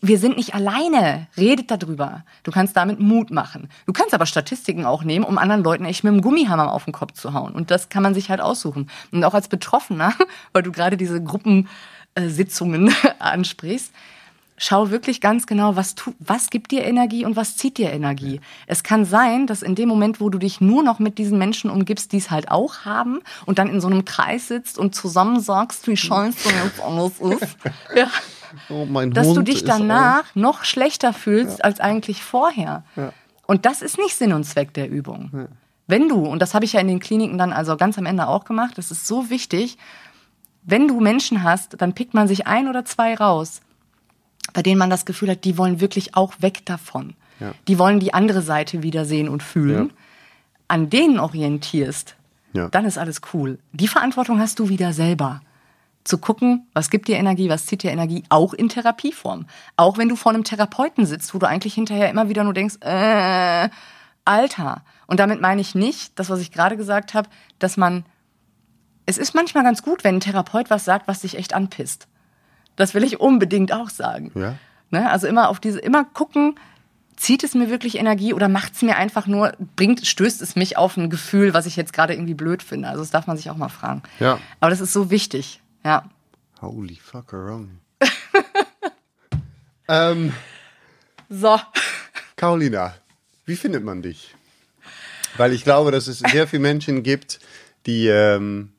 wir 0.00 0.18
sind 0.18 0.36
nicht 0.36 0.54
alleine. 0.54 1.26
Redet 1.36 1.70
darüber. 1.70 2.24
Du 2.42 2.50
kannst 2.50 2.76
damit 2.76 3.00
Mut 3.00 3.30
machen. 3.30 3.68
Du 3.86 3.92
kannst 3.92 4.14
aber 4.14 4.26
Statistiken 4.26 4.84
auch 4.84 5.02
nehmen, 5.02 5.24
um 5.24 5.38
anderen 5.38 5.64
Leuten 5.64 5.84
echt 5.84 6.04
mit 6.04 6.12
dem 6.12 6.22
Gummihammer 6.22 6.72
auf 6.72 6.84
den 6.84 6.92
Kopf 6.92 7.12
zu 7.12 7.32
hauen. 7.32 7.52
Und 7.52 7.70
das 7.70 7.88
kann 7.88 8.02
man 8.02 8.14
sich 8.14 8.30
halt 8.30 8.40
aussuchen. 8.40 8.90
Und 9.10 9.24
auch 9.24 9.34
als 9.34 9.48
Betroffener, 9.48 10.14
weil 10.52 10.62
du 10.62 10.72
gerade 10.72 10.96
diese 10.96 11.22
Gruppensitzungen 11.22 12.94
ansprichst, 13.18 13.92
schau 14.58 14.90
wirklich 14.90 15.20
ganz 15.20 15.46
genau, 15.46 15.76
was, 15.76 15.94
tu, 15.94 16.14
was 16.18 16.50
gibt 16.50 16.70
dir 16.70 16.84
Energie 16.84 17.24
und 17.24 17.36
was 17.36 17.56
zieht 17.56 17.78
dir 17.78 17.92
Energie. 17.92 18.40
Es 18.66 18.82
kann 18.82 19.04
sein, 19.04 19.46
dass 19.46 19.62
in 19.62 19.74
dem 19.74 19.88
Moment, 19.88 20.20
wo 20.20 20.30
du 20.30 20.38
dich 20.38 20.60
nur 20.60 20.82
noch 20.82 20.98
mit 20.98 21.18
diesen 21.18 21.38
Menschen 21.38 21.70
umgibst, 21.70 22.12
die 22.12 22.18
es 22.18 22.30
halt 22.30 22.50
auch 22.50 22.84
haben 22.84 23.20
und 23.44 23.58
dann 23.58 23.68
in 23.68 23.80
so 23.80 23.88
einem 23.88 24.04
Kreis 24.04 24.48
sitzt 24.48 24.78
und 24.78 24.94
zusammen 24.94 25.40
sagst, 25.40 25.86
wie 25.88 25.96
scheiße 25.96 26.48
jetzt 26.64 26.80
anders 26.80 27.20
ist, 27.20 27.56
ja, 27.94 28.08
Oh, 28.68 28.86
dass 29.06 29.26
Hund 29.26 29.36
du 29.38 29.42
dich 29.42 29.64
danach 29.64 30.34
noch 30.34 30.64
schlechter 30.64 31.12
fühlst 31.12 31.64
als 31.64 31.80
eigentlich 31.80 32.22
vorher. 32.22 32.84
Ja. 32.96 33.12
Und 33.46 33.64
das 33.66 33.82
ist 33.82 33.98
nicht 33.98 34.16
Sinn 34.16 34.32
und 34.32 34.44
Zweck 34.44 34.74
der 34.74 34.90
Übung. 34.90 35.48
Wenn 35.86 36.08
du, 36.08 36.24
und 36.26 36.40
das 36.42 36.52
habe 36.54 36.64
ich 36.64 36.72
ja 36.72 36.80
in 36.80 36.88
den 36.88 36.98
Kliniken 37.00 37.38
dann 37.38 37.52
also 37.52 37.76
ganz 37.76 37.96
am 37.96 38.06
Ende 38.06 38.26
auch 38.26 38.44
gemacht, 38.44 38.76
das 38.76 38.90
ist 38.90 39.06
so 39.06 39.30
wichtig, 39.30 39.78
wenn 40.64 40.88
du 40.88 41.00
Menschen 41.00 41.44
hast, 41.44 41.80
dann 41.80 41.94
pickt 41.94 42.12
man 42.12 42.26
sich 42.26 42.46
ein 42.48 42.66
oder 42.66 42.84
zwei 42.84 43.14
raus, 43.14 43.60
bei 44.52 44.62
denen 44.62 44.78
man 44.78 44.90
das 44.90 45.04
Gefühl 45.06 45.30
hat, 45.30 45.44
die 45.44 45.56
wollen 45.58 45.80
wirklich 45.80 46.16
auch 46.16 46.34
weg 46.40 46.66
davon. 46.66 47.14
Ja. 47.38 47.52
Die 47.68 47.78
wollen 47.78 48.00
die 48.00 48.14
andere 48.14 48.42
Seite 48.42 48.82
wiedersehen 48.82 49.28
und 49.28 49.42
fühlen. 49.44 49.88
Ja. 49.88 49.94
An 50.68 50.90
denen 50.90 51.20
orientierst, 51.20 52.16
Ja. 52.52 52.68
dann 52.68 52.84
ist 52.84 52.98
alles 52.98 53.20
cool. 53.32 53.58
Die 53.72 53.86
Verantwortung 53.86 54.40
hast 54.40 54.58
du 54.58 54.68
wieder 54.68 54.92
selber. 54.92 55.40
Zu 56.06 56.18
gucken, 56.18 56.68
was 56.72 56.88
gibt 56.88 57.08
dir 57.08 57.16
Energie, 57.16 57.48
was 57.48 57.66
zieht 57.66 57.82
dir 57.82 57.90
Energie, 57.90 58.22
auch 58.28 58.54
in 58.54 58.68
Therapieform. 58.68 59.46
Auch 59.76 59.98
wenn 59.98 60.08
du 60.08 60.14
vor 60.14 60.32
einem 60.32 60.44
Therapeuten 60.44 61.04
sitzt, 61.04 61.34
wo 61.34 61.38
du 61.38 61.48
eigentlich 61.48 61.74
hinterher 61.74 62.08
immer 62.08 62.28
wieder 62.28 62.44
nur 62.44 62.54
denkst, 62.54 62.76
äh, 62.80 63.68
Alter. 64.24 64.82
Und 65.08 65.18
damit 65.18 65.40
meine 65.40 65.60
ich 65.60 65.74
nicht, 65.74 66.16
das, 66.16 66.30
was 66.30 66.40
ich 66.40 66.52
gerade 66.52 66.76
gesagt 66.76 67.14
habe, 67.14 67.28
dass 67.58 67.76
man, 67.76 68.04
es 69.04 69.18
ist 69.18 69.34
manchmal 69.34 69.64
ganz 69.64 69.82
gut, 69.82 70.04
wenn 70.04 70.16
ein 70.16 70.20
Therapeut 70.20 70.70
was 70.70 70.84
sagt, 70.84 71.08
was 71.08 71.22
dich 71.22 71.36
echt 71.36 71.54
anpisst. 71.54 72.06
Das 72.76 72.94
will 72.94 73.02
ich 73.02 73.18
unbedingt 73.18 73.72
auch 73.72 73.90
sagen. 73.90 74.30
Ja. 74.36 74.54
Ne? 74.90 75.10
Also 75.10 75.26
immer 75.26 75.48
auf 75.48 75.58
diese, 75.58 75.80
immer 75.80 76.04
gucken, 76.04 76.54
zieht 77.16 77.42
es 77.42 77.54
mir 77.54 77.68
wirklich 77.68 77.98
Energie 77.98 78.32
oder 78.32 78.48
macht 78.48 78.74
es 78.74 78.82
mir 78.82 78.96
einfach 78.96 79.26
nur, 79.26 79.54
bringt, 79.74 80.06
stößt 80.06 80.42
es 80.42 80.54
mich 80.54 80.76
auf 80.76 80.96
ein 80.96 81.10
Gefühl, 81.10 81.54
was 81.54 81.66
ich 81.66 81.74
jetzt 81.76 81.92
gerade 81.92 82.12
irgendwie 82.12 82.34
blöd 82.34 82.62
finde. 82.62 82.88
Also 82.88 83.02
das 83.02 83.10
darf 83.10 83.26
man 83.26 83.36
sich 83.36 83.50
auch 83.50 83.56
mal 83.56 83.68
fragen. 83.68 84.02
Ja. 84.20 84.38
Aber 84.60 84.70
das 84.70 84.80
ist 84.80 84.92
so 84.92 85.10
wichtig. 85.10 85.60
Ja. 85.86 86.02
Holy 86.60 86.96
fuck 86.96 87.32
around. 87.32 87.78
ähm, 89.88 90.32
So. 91.28 91.60
Carolina, 92.34 92.96
wie 93.44 93.54
findet 93.54 93.84
man 93.84 94.02
dich? 94.02 94.34
Weil 95.36 95.52
ich 95.52 95.62
glaube, 95.62 95.92
dass 95.92 96.08
es 96.08 96.18
sehr 96.18 96.48
viele 96.48 96.62
Menschen 96.62 97.04
gibt, 97.04 97.38
die, 97.86 98.08
ähm, 98.08 98.72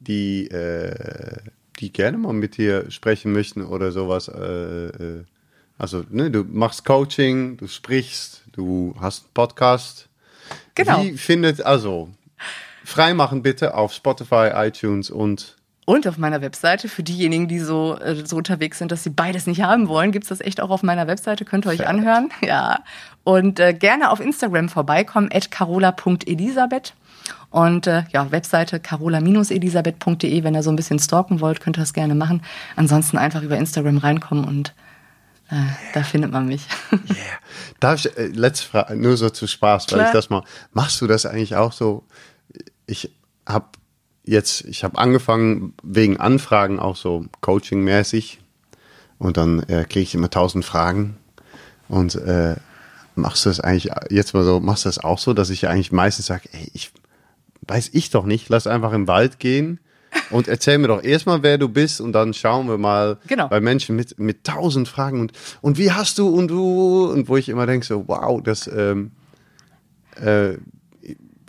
die, 0.00 0.48
äh, 0.50 1.36
die 1.78 1.92
gerne 1.92 2.18
mal 2.18 2.32
mit 2.32 2.56
dir 2.56 2.90
sprechen 2.90 3.32
möchten 3.32 3.62
oder 3.62 3.92
sowas. 3.92 4.26
Äh, 4.26 4.86
äh, 4.88 5.24
also, 5.78 6.02
ne, 6.10 6.32
du 6.32 6.42
machst 6.42 6.84
Coaching, 6.84 7.58
du 7.58 7.68
sprichst, 7.68 8.42
du 8.50 8.96
hast 8.98 9.26
einen 9.26 9.34
Podcast. 9.34 10.08
Genau. 10.74 11.00
Wie 11.00 11.16
findet, 11.16 11.62
also, 11.62 12.10
freimachen 12.84 13.44
bitte 13.44 13.74
auf 13.76 13.92
Spotify, 13.92 14.50
iTunes 14.54 15.10
und 15.10 15.57
Und 15.88 16.06
auf 16.06 16.18
meiner 16.18 16.42
Webseite, 16.42 16.86
für 16.86 17.02
diejenigen, 17.02 17.48
die 17.48 17.60
so, 17.60 17.96
äh, 17.98 18.26
so 18.26 18.36
unterwegs 18.36 18.76
sind, 18.76 18.92
dass 18.92 19.04
sie 19.04 19.08
beides 19.08 19.46
nicht 19.46 19.62
haben 19.62 19.88
wollen, 19.88 20.12
gibt's 20.12 20.28
das 20.28 20.42
echt 20.42 20.60
auch 20.60 20.68
auf 20.68 20.82
meiner 20.82 21.06
Webseite, 21.06 21.46
könnt 21.46 21.64
ihr 21.64 21.70
euch 21.70 21.78
Fett. 21.78 21.86
anhören. 21.86 22.28
Ja. 22.42 22.80
Und 23.24 23.58
äh, 23.58 23.72
gerne 23.72 24.10
auf 24.10 24.20
Instagram 24.20 24.68
vorbeikommen, 24.68 25.30
at 25.32 25.50
carola.elisabeth. 25.50 26.92
Und 27.48 27.86
äh, 27.86 28.02
ja, 28.12 28.30
Webseite 28.30 28.80
carola-elisabeth.de, 28.80 30.44
wenn 30.44 30.54
ihr 30.54 30.62
so 30.62 30.68
ein 30.68 30.76
bisschen 30.76 30.98
stalken 30.98 31.40
wollt, 31.40 31.60
könnt 31.60 31.78
ihr 31.78 31.80
das 31.80 31.94
gerne 31.94 32.14
machen. 32.14 32.42
Ansonsten 32.76 33.16
einfach 33.16 33.40
über 33.40 33.56
Instagram 33.56 33.96
reinkommen 33.96 34.44
und 34.44 34.74
äh, 35.50 35.54
da 35.94 36.02
findet 36.02 36.32
man 36.32 36.48
mich. 36.48 36.66
Darf 37.80 38.04
ich, 38.04 38.14
äh, 38.18 38.26
letzte 38.26 38.68
Frage, 38.68 38.94
nur 38.94 39.16
so 39.16 39.30
zu 39.30 39.46
Spaß, 39.46 39.86
weil 39.90 40.00
Klar. 40.00 40.08
ich 40.08 40.12
das 40.12 40.28
mal, 40.28 40.42
machst 40.74 41.00
du 41.00 41.06
das 41.06 41.24
eigentlich 41.24 41.56
auch 41.56 41.72
so? 41.72 42.04
Ich 42.86 43.10
habe 43.46 43.68
jetzt, 44.28 44.64
ich 44.66 44.84
habe 44.84 44.98
angefangen 44.98 45.72
wegen 45.82 46.18
Anfragen 46.18 46.78
auch 46.78 46.96
so 46.96 47.24
Coaching-mäßig 47.40 48.38
und 49.18 49.36
dann 49.36 49.60
äh, 49.64 49.84
kriege 49.88 50.00
ich 50.02 50.14
immer 50.14 50.30
tausend 50.30 50.64
Fragen 50.64 51.16
und 51.88 52.14
äh, 52.14 52.56
machst 53.14 53.44
du 53.44 53.50
das 53.50 53.60
eigentlich 53.60 53.90
jetzt 54.10 54.34
mal 54.34 54.44
so, 54.44 54.60
machst 54.60 54.84
du 54.84 54.88
das 54.90 54.98
auch 55.02 55.18
so, 55.18 55.32
dass 55.32 55.50
ich 55.50 55.66
eigentlich 55.68 55.92
meistens 55.92 56.26
sage, 56.26 56.48
ey, 56.52 56.68
ich 56.74 56.92
weiß 57.62 57.90
ich 57.92 58.10
doch 58.10 58.24
nicht, 58.24 58.48
lass 58.48 58.66
einfach 58.66 58.92
im 58.92 59.08
Wald 59.08 59.38
gehen 59.38 59.80
und 60.30 60.46
erzähl 60.46 60.78
mir 60.78 60.88
doch 60.88 61.02
erstmal, 61.02 61.42
wer 61.42 61.58
du 61.58 61.68
bist 61.68 62.00
und 62.00 62.12
dann 62.12 62.34
schauen 62.34 62.68
wir 62.68 62.78
mal 62.78 63.18
Genau. 63.26 63.48
bei 63.48 63.60
Menschen 63.60 63.96
mit, 63.96 64.18
mit 64.18 64.44
tausend 64.44 64.88
Fragen 64.88 65.20
und, 65.20 65.32
und 65.62 65.78
wie 65.78 65.90
hast 65.90 66.18
du 66.18 66.28
und 66.28 66.48
du 66.48 67.06
und 67.10 67.28
wo 67.28 67.36
ich 67.36 67.48
immer 67.48 67.66
denke 67.66 67.86
so, 67.86 68.04
wow, 68.06 68.42
das, 68.42 68.66
ähm, 68.68 69.10
äh, 70.20 70.54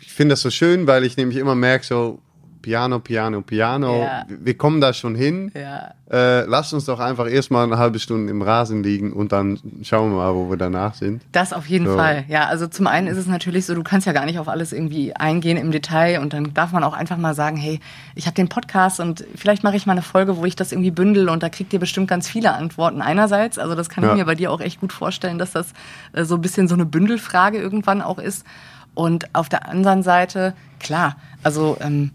ich 0.02 0.14
finde 0.14 0.34
das 0.34 0.42
so 0.42 0.50
schön, 0.50 0.88
weil 0.88 1.04
ich 1.04 1.18
nämlich 1.18 1.38
immer 1.38 1.56
merke 1.56 1.86
so, 1.86 2.22
Piano, 2.62 3.00
Piano, 3.00 3.42
Piano, 3.42 4.02
Ja. 4.04 4.26
wir 4.28 4.58
kommen 4.58 4.82
da 4.82 4.94
schon 4.94 5.16
hin. 5.16 5.52
ja. 5.56 5.92
Äh, 6.12 6.46
lass 6.46 6.74
uns 6.74 6.86
doch 6.86 7.00
einfach 7.00 7.30
erstmal 7.30 7.66
eine 7.66 7.78
halbe 7.78 8.00
Stunde 8.00 8.32
im 8.32 8.42
Rasen 8.42 8.82
liegen 8.82 9.14
und 9.14 9.32
dann 9.32 9.60
schauen 9.84 10.10
wir 10.10 10.18
mal, 10.18 10.34
wo 10.34 10.50
wir 10.50 10.58
danach 10.58 10.96
sind. 10.96 11.22
Das 11.34 11.54
auf 11.54 11.68
jeden 11.68 11.86
So. 11.86 11.96
Fall. 11.96 12.26
Ja, 12.28 12.48
also 12.48 12.66
zum 12.66 12.88
einen 12.88 13.06
ist 13.06 13.18
es 13.18 13.28
natürlich 13.28 13.68
so, 13.68 13.76
du 13.76 13.84
kannst 13.84 14.08
ja 14.08 14.14
gar 14.14 14.26
nicht 14.26 14.40
auf 14.40 14.48
alles 14.48 14.74
irgendwie 14.74 15.16
eingehen 15.16 15.56
im 15.56 15.70
Detail 15.72 16.20
und 16.20 16.34
dann 16.34 16.52
darf 16.56 16.72
man 16.72 16.84
auch 16.84 16.94
einfach 16.94 17.18
mal 17.18 17.36
sagen, 17.36 17.58
hey, 17.58 17.80
ich 18.16 18.26
habe 18.26 18.34
den 18.34 18.50
Podcast 18.50 19.00
und 19.00 19.24
vielleicht 19.36 19.64
mache 19.64 19.76
ich 19.76 19.86
mal 19.86 19.92
eine 19.92 20.02
Folge, 20.02 20.38
wo 20.38 20.46
ich 20.46 20.56
das 20.56 20.72
irgendwie 20.72 20.90
bündel 20.90 21.30
und 21.30 21.44
da 21.44 21.50
kriegt 21.50 21.74
ihr 21.74 21.80
bestimmt 21.80 22.08
ganz 22.08 22.28
viele 22.28 22.54
Antworten 22.56 23.04
einerseits. 23.04 23.60
Also 23.60 23.76
das 23.76 23.88
kann 23.88 24.04
Ja. 24.04 24.10
ich 24.14 24.18
mir 24.18 24.26
bei 24.26 24.34
dir 24.34 24.52
auch 24.52 24.62
echt 24.62 24.80
gut 24.82 24.92
vorstellen, 24.92 25.38
dass 25.38 25.52
das 25.52 25.74
äh, 26.14 26.24
so 26.24 26.34
ein 26.36 26.42
bisschen 26.42 26.68
so 26.68 26.74
eine 26.74 26.88
Bündelfrage 26.88 27.60
irgendwann 27.60 28.02
auch 28.02 28.18
ist. 28.18 28.48
Und 28.96 29.28
auf 29.36 29.48
der 29.48 29.70
anderen 29.70 30.02
Seite, 30.02 30.56
klar, 30.80 31.18
also 31.44 31.78
ähm, 31.82 32.10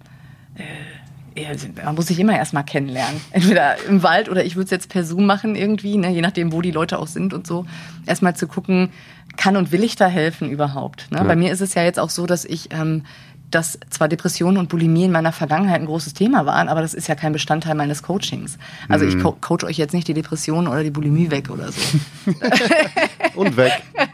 man 1.85 1.95
muss 1.95 2.07
sich 2.07 2.19
immer 2.21 2.37
erstmal 2.37 2.65
kennenlernen. 2.65 3.21
Entweder 3.31 3.77
im 3.89 4.03
Wald 4.03 4.29
oder 4.29 4.45
ich 4.45 4.57
würde 4.57 4.67
es 4.67 4.71
jetzt 4.71 4.89
per 4.89 5.05
Zoom 5.05 5.27
machen 5.27 5.57
irgendwie, 5.57 5.97
ne, 5.97 6.11
je 6.11 6.21
nachdem, 6.21 6.53
wo 6.53 6.63
die 6.63 6.71
Leute 6.71 6.99
auch 6.99 7.09
sind 7.09 7.35
und 7.35 7.47
so. 7.47 7.67
Erstmal 8.07 8.37
zu 8.37 8.47
gucken, 8.47 8.91
kann 9.37 9.57
und 9.57 9.73
will 9.73 9.83
ich 9.83 9.97
da 9.97 10.07
helfen 10.07 10.51
überhaupt. 10.51 11.11
Ne? 11.11 11.19
Ja. 11.19 11.25
Bei 11.25 11.37
mir 11.37 11.53
ist 11.53 11.61
es 11.61 11.75
ja 11.75 11.83
jetzt 11.83 11.99
auch 11.99 12.11
so, 12.11 12.27
dass 12.27 12.45
ich, 12.45 12.73
ähm, 12.73 13.05
dass 13.51 13.79
zwar 13.91 14.09
Depressionen 14.09 14.59
und 14.59 14.69
Bulimie 14.69 15.05
in 15.05 15.13
meiner 15.13 15.33
Vergangenheit 15.33 15.81
ein 15.81 15.87
großes 15.87 16.15
Thema 16.15 16.47
waren, 16.47 16.69
aber 16.69 16.83
das 16.83 16.95
ist 16.95 17.09
ja 17.09 17.15
kein 17.15 17.33
Bestandteil 17.33 17.75
meines 17.75 18.03
Coachings. 18.03 18.59
Also 18.89 19.05
ich 19.05 19.19
co 19.21 19.33
coach 19.33 19.65
euch 19.65 19.77
jetzt 19.77 19.93
nicht 19.93 20.09
die 20.09 20.15
Depression 20.15 20.67
oder 20.67 20.83
die 20.83 20.91
Bulimie 20.91 21.31
weg 21.31 21.51
oder 21.51 21.71
so. 21.71 21.81
Und 23.35 23.57
weg. 23.57 23.73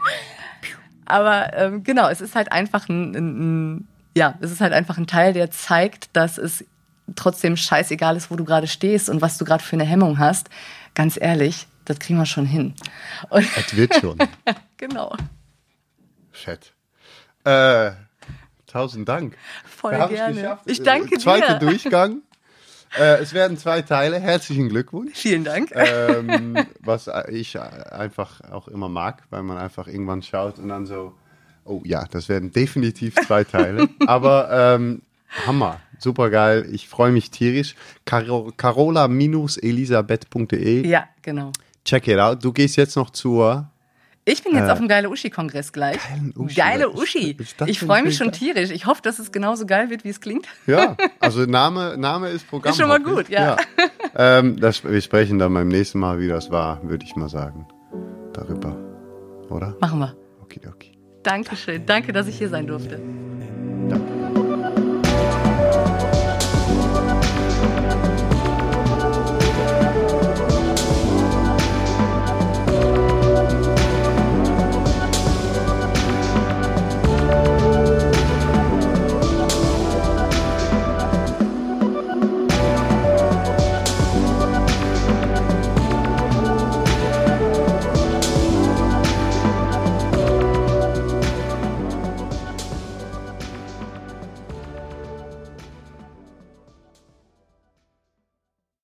Aber 1.05 1.51
ähm, 1.57 1.83
genau, 1.83 2.07
es 2.07 2.21
ist 2.21 2.35
halt 2.35 2.53
einfach 2.53 2.87
ein, 2.87 3.15
ein, 3.15 3.39
ein, 3.75 3.87
ja, 4.15 4.35
es 4.41 4.51
ist 4.51 4.61
halt 4.61 4.73
einfach 4.73 4.97
ein 4.97 5.07
Teil, 5.07 5.33
der 5.33 5.51
zeigt, 5.51 6.09
dass 6.15 6.37
es 6.37 6.65
trotzdem 7.15 7.57
scheißegal 7.57 8.15
ist, 8.15 8.31
wo 8.31 8.35
du 8.35 8.43
gerade 8.45 8.67
stehst 8.67 9.09
und 9.09 9.21
was 9.21 9.37
du 9.37 9.45
gerade 9.45 9.63
für 9.63 9.75
eine 9.75 9.85
Hemmung 9.85 10.17
hast. 10.19 10.49
Ganz 10.93 11.17
ehrlich, 11.19 11.67
das 11.85 11.99
kriegen 11.99 12.19
wir 12.19 12.25
schon 12.25 12.45
hin. 12.45 12.75
Und 13.29 13.45
Es 13.57 13.75
wird 13.75 13.95
schon. 13.95 14.17
genau, 14.77 15.15
Fett. 16.31 16.73
Äh, 17.43 17.91
tausend 18.67 19.07
Dank. 19.09 19.37
voll 19.65 19.95
haben's 19.95 20.13
gerne. 20.15 20.35
geschafft. 20.35 20.63
Ich 20.67 20.83
danke 20.83 21.15
Äh, 21.15 21.19
Zweiter 21.19 21.59
dir. 21.59 21.65
Durchgang. 21.67 22.21
Äh, 22.97 23.19
es 23.21 23.33
werden 23.33 23.57
zwei 23.57 23.81
Teile. 23.81 24.19
Herzlichen 24.19 24.69
Glückwunsch. 24.69 25.17
Vielen 25.17 25.43
Dank. 25.43 25.71
ähm, 25.73 26.57
was 26.79 27.09
ich 27.29 27.59
einfach 27.59 28.41
auch 28.51 28.67
immer 28.67 28.89
mag, 28.89 29.23
weil 29.29 29.43
man 29.43 29.57
einfach 29.57 29.87
irgendwann 29.87 30.21
schaut 30.21 30.59
und 30.59 30.67
dann 30.69 30.85
so, 30.85 31.13
oh 31.65 31.81
ja, 31.85 32.05
das 32.09 32.29
werden 32.29 32.51
definitiv 32.51 33.15
zwei 33.15 33.43
Teile. 33.43 33.89
Aber 34.07 34.49
ähm, 34.51 35.01
Hammer, 35.45 35.81
super 35.99 36.29
geil. 36.29 36.65
Ich 36.71 36.87
freue 36.87 37.11
mich 37.11 37.31
tierisch. 37.31 37.75
Caro 38.05 38.53
Carola-elisabeth.de. 38.55 40.87
Ja, 40.87 41.09
genau. 41.21 41.51
Check 41.85 42.07
it 42.07 42.19
out. 42.19 42.43
Du 42.43 42.53
gehst 42.53 42.75
jetzt 42.75 42.95
noch 42.95 43.09
zur. 43.09 43.67
Ich 44.23 44.43
bin 44.43 44.55
jetzt 44.55 44.69
auf 44.69 44.77
dem 44.77 44.87
Geile 44.87 45.09
Uschi-Kongress 45.09 45.73
gleich. 45.73 45.97
Uschi. 46.35 46.53
Geile 46.53 46.91
Uschi. 46.91 47.35
Ich 47.39 47.55
denn 47.55 47.73
freue 47.75 48.03
mich 48.03 48.17
schon 48.17 48.31
tierisch. 48.31 48.69
Ich 48.69 48.85
hoffe, 48.85 49.01
dass 49.01 49.17
es 49.17 49.31
genauso 49.31 49.65
geil 49.65 49.89
wird, 49.89 50.03
wie 50.03 50.09
es 50.09 50.21
klingt. 50.21 50.45
Ja, 50.67 50.95
also 51.19 51.47
Name, 51.47 51.97
Name 51.97 52.29
ist 52.29 52.47
Programm. 52.47 52.69
Ist 52.71 52.77
schon 52.77 52.87
mal 52.87 52.99
ich. 52.99 53.05
gut, 53.05 53.29
ja. 53.29 53.57
Ähm, 54.15 54.59
das, 54.59 54.83
wir 54.83 55.01
sprechen 55.01 55.39
dann 55.39 55.55
beim 55.55 55.69
nächsten 55.69 55.97
Mal, 55.99 56.19
wie 56.19 56.27
das 56.27 56.51
war, 56.51 56.87
würde 56.87 57.03
ich 57.03 57.15
mal 57.15 57.29
sagen. 57.29 57.65
Darüber. 58.33 58.77
Oder? 59.49 59.75
Machen 59.81 59.97
wir. 59.99 60.15
Okidoki. 60.41 60.90
Dankeschön. 61.23 61.85
Danke, 61.85 62.13
dass 62.13 62.27
ich 62.27 62.37
hier 62.37 62.49
sein 62.49 62.67
durfte. 62.67 62.99
Ja. 63.89 64.20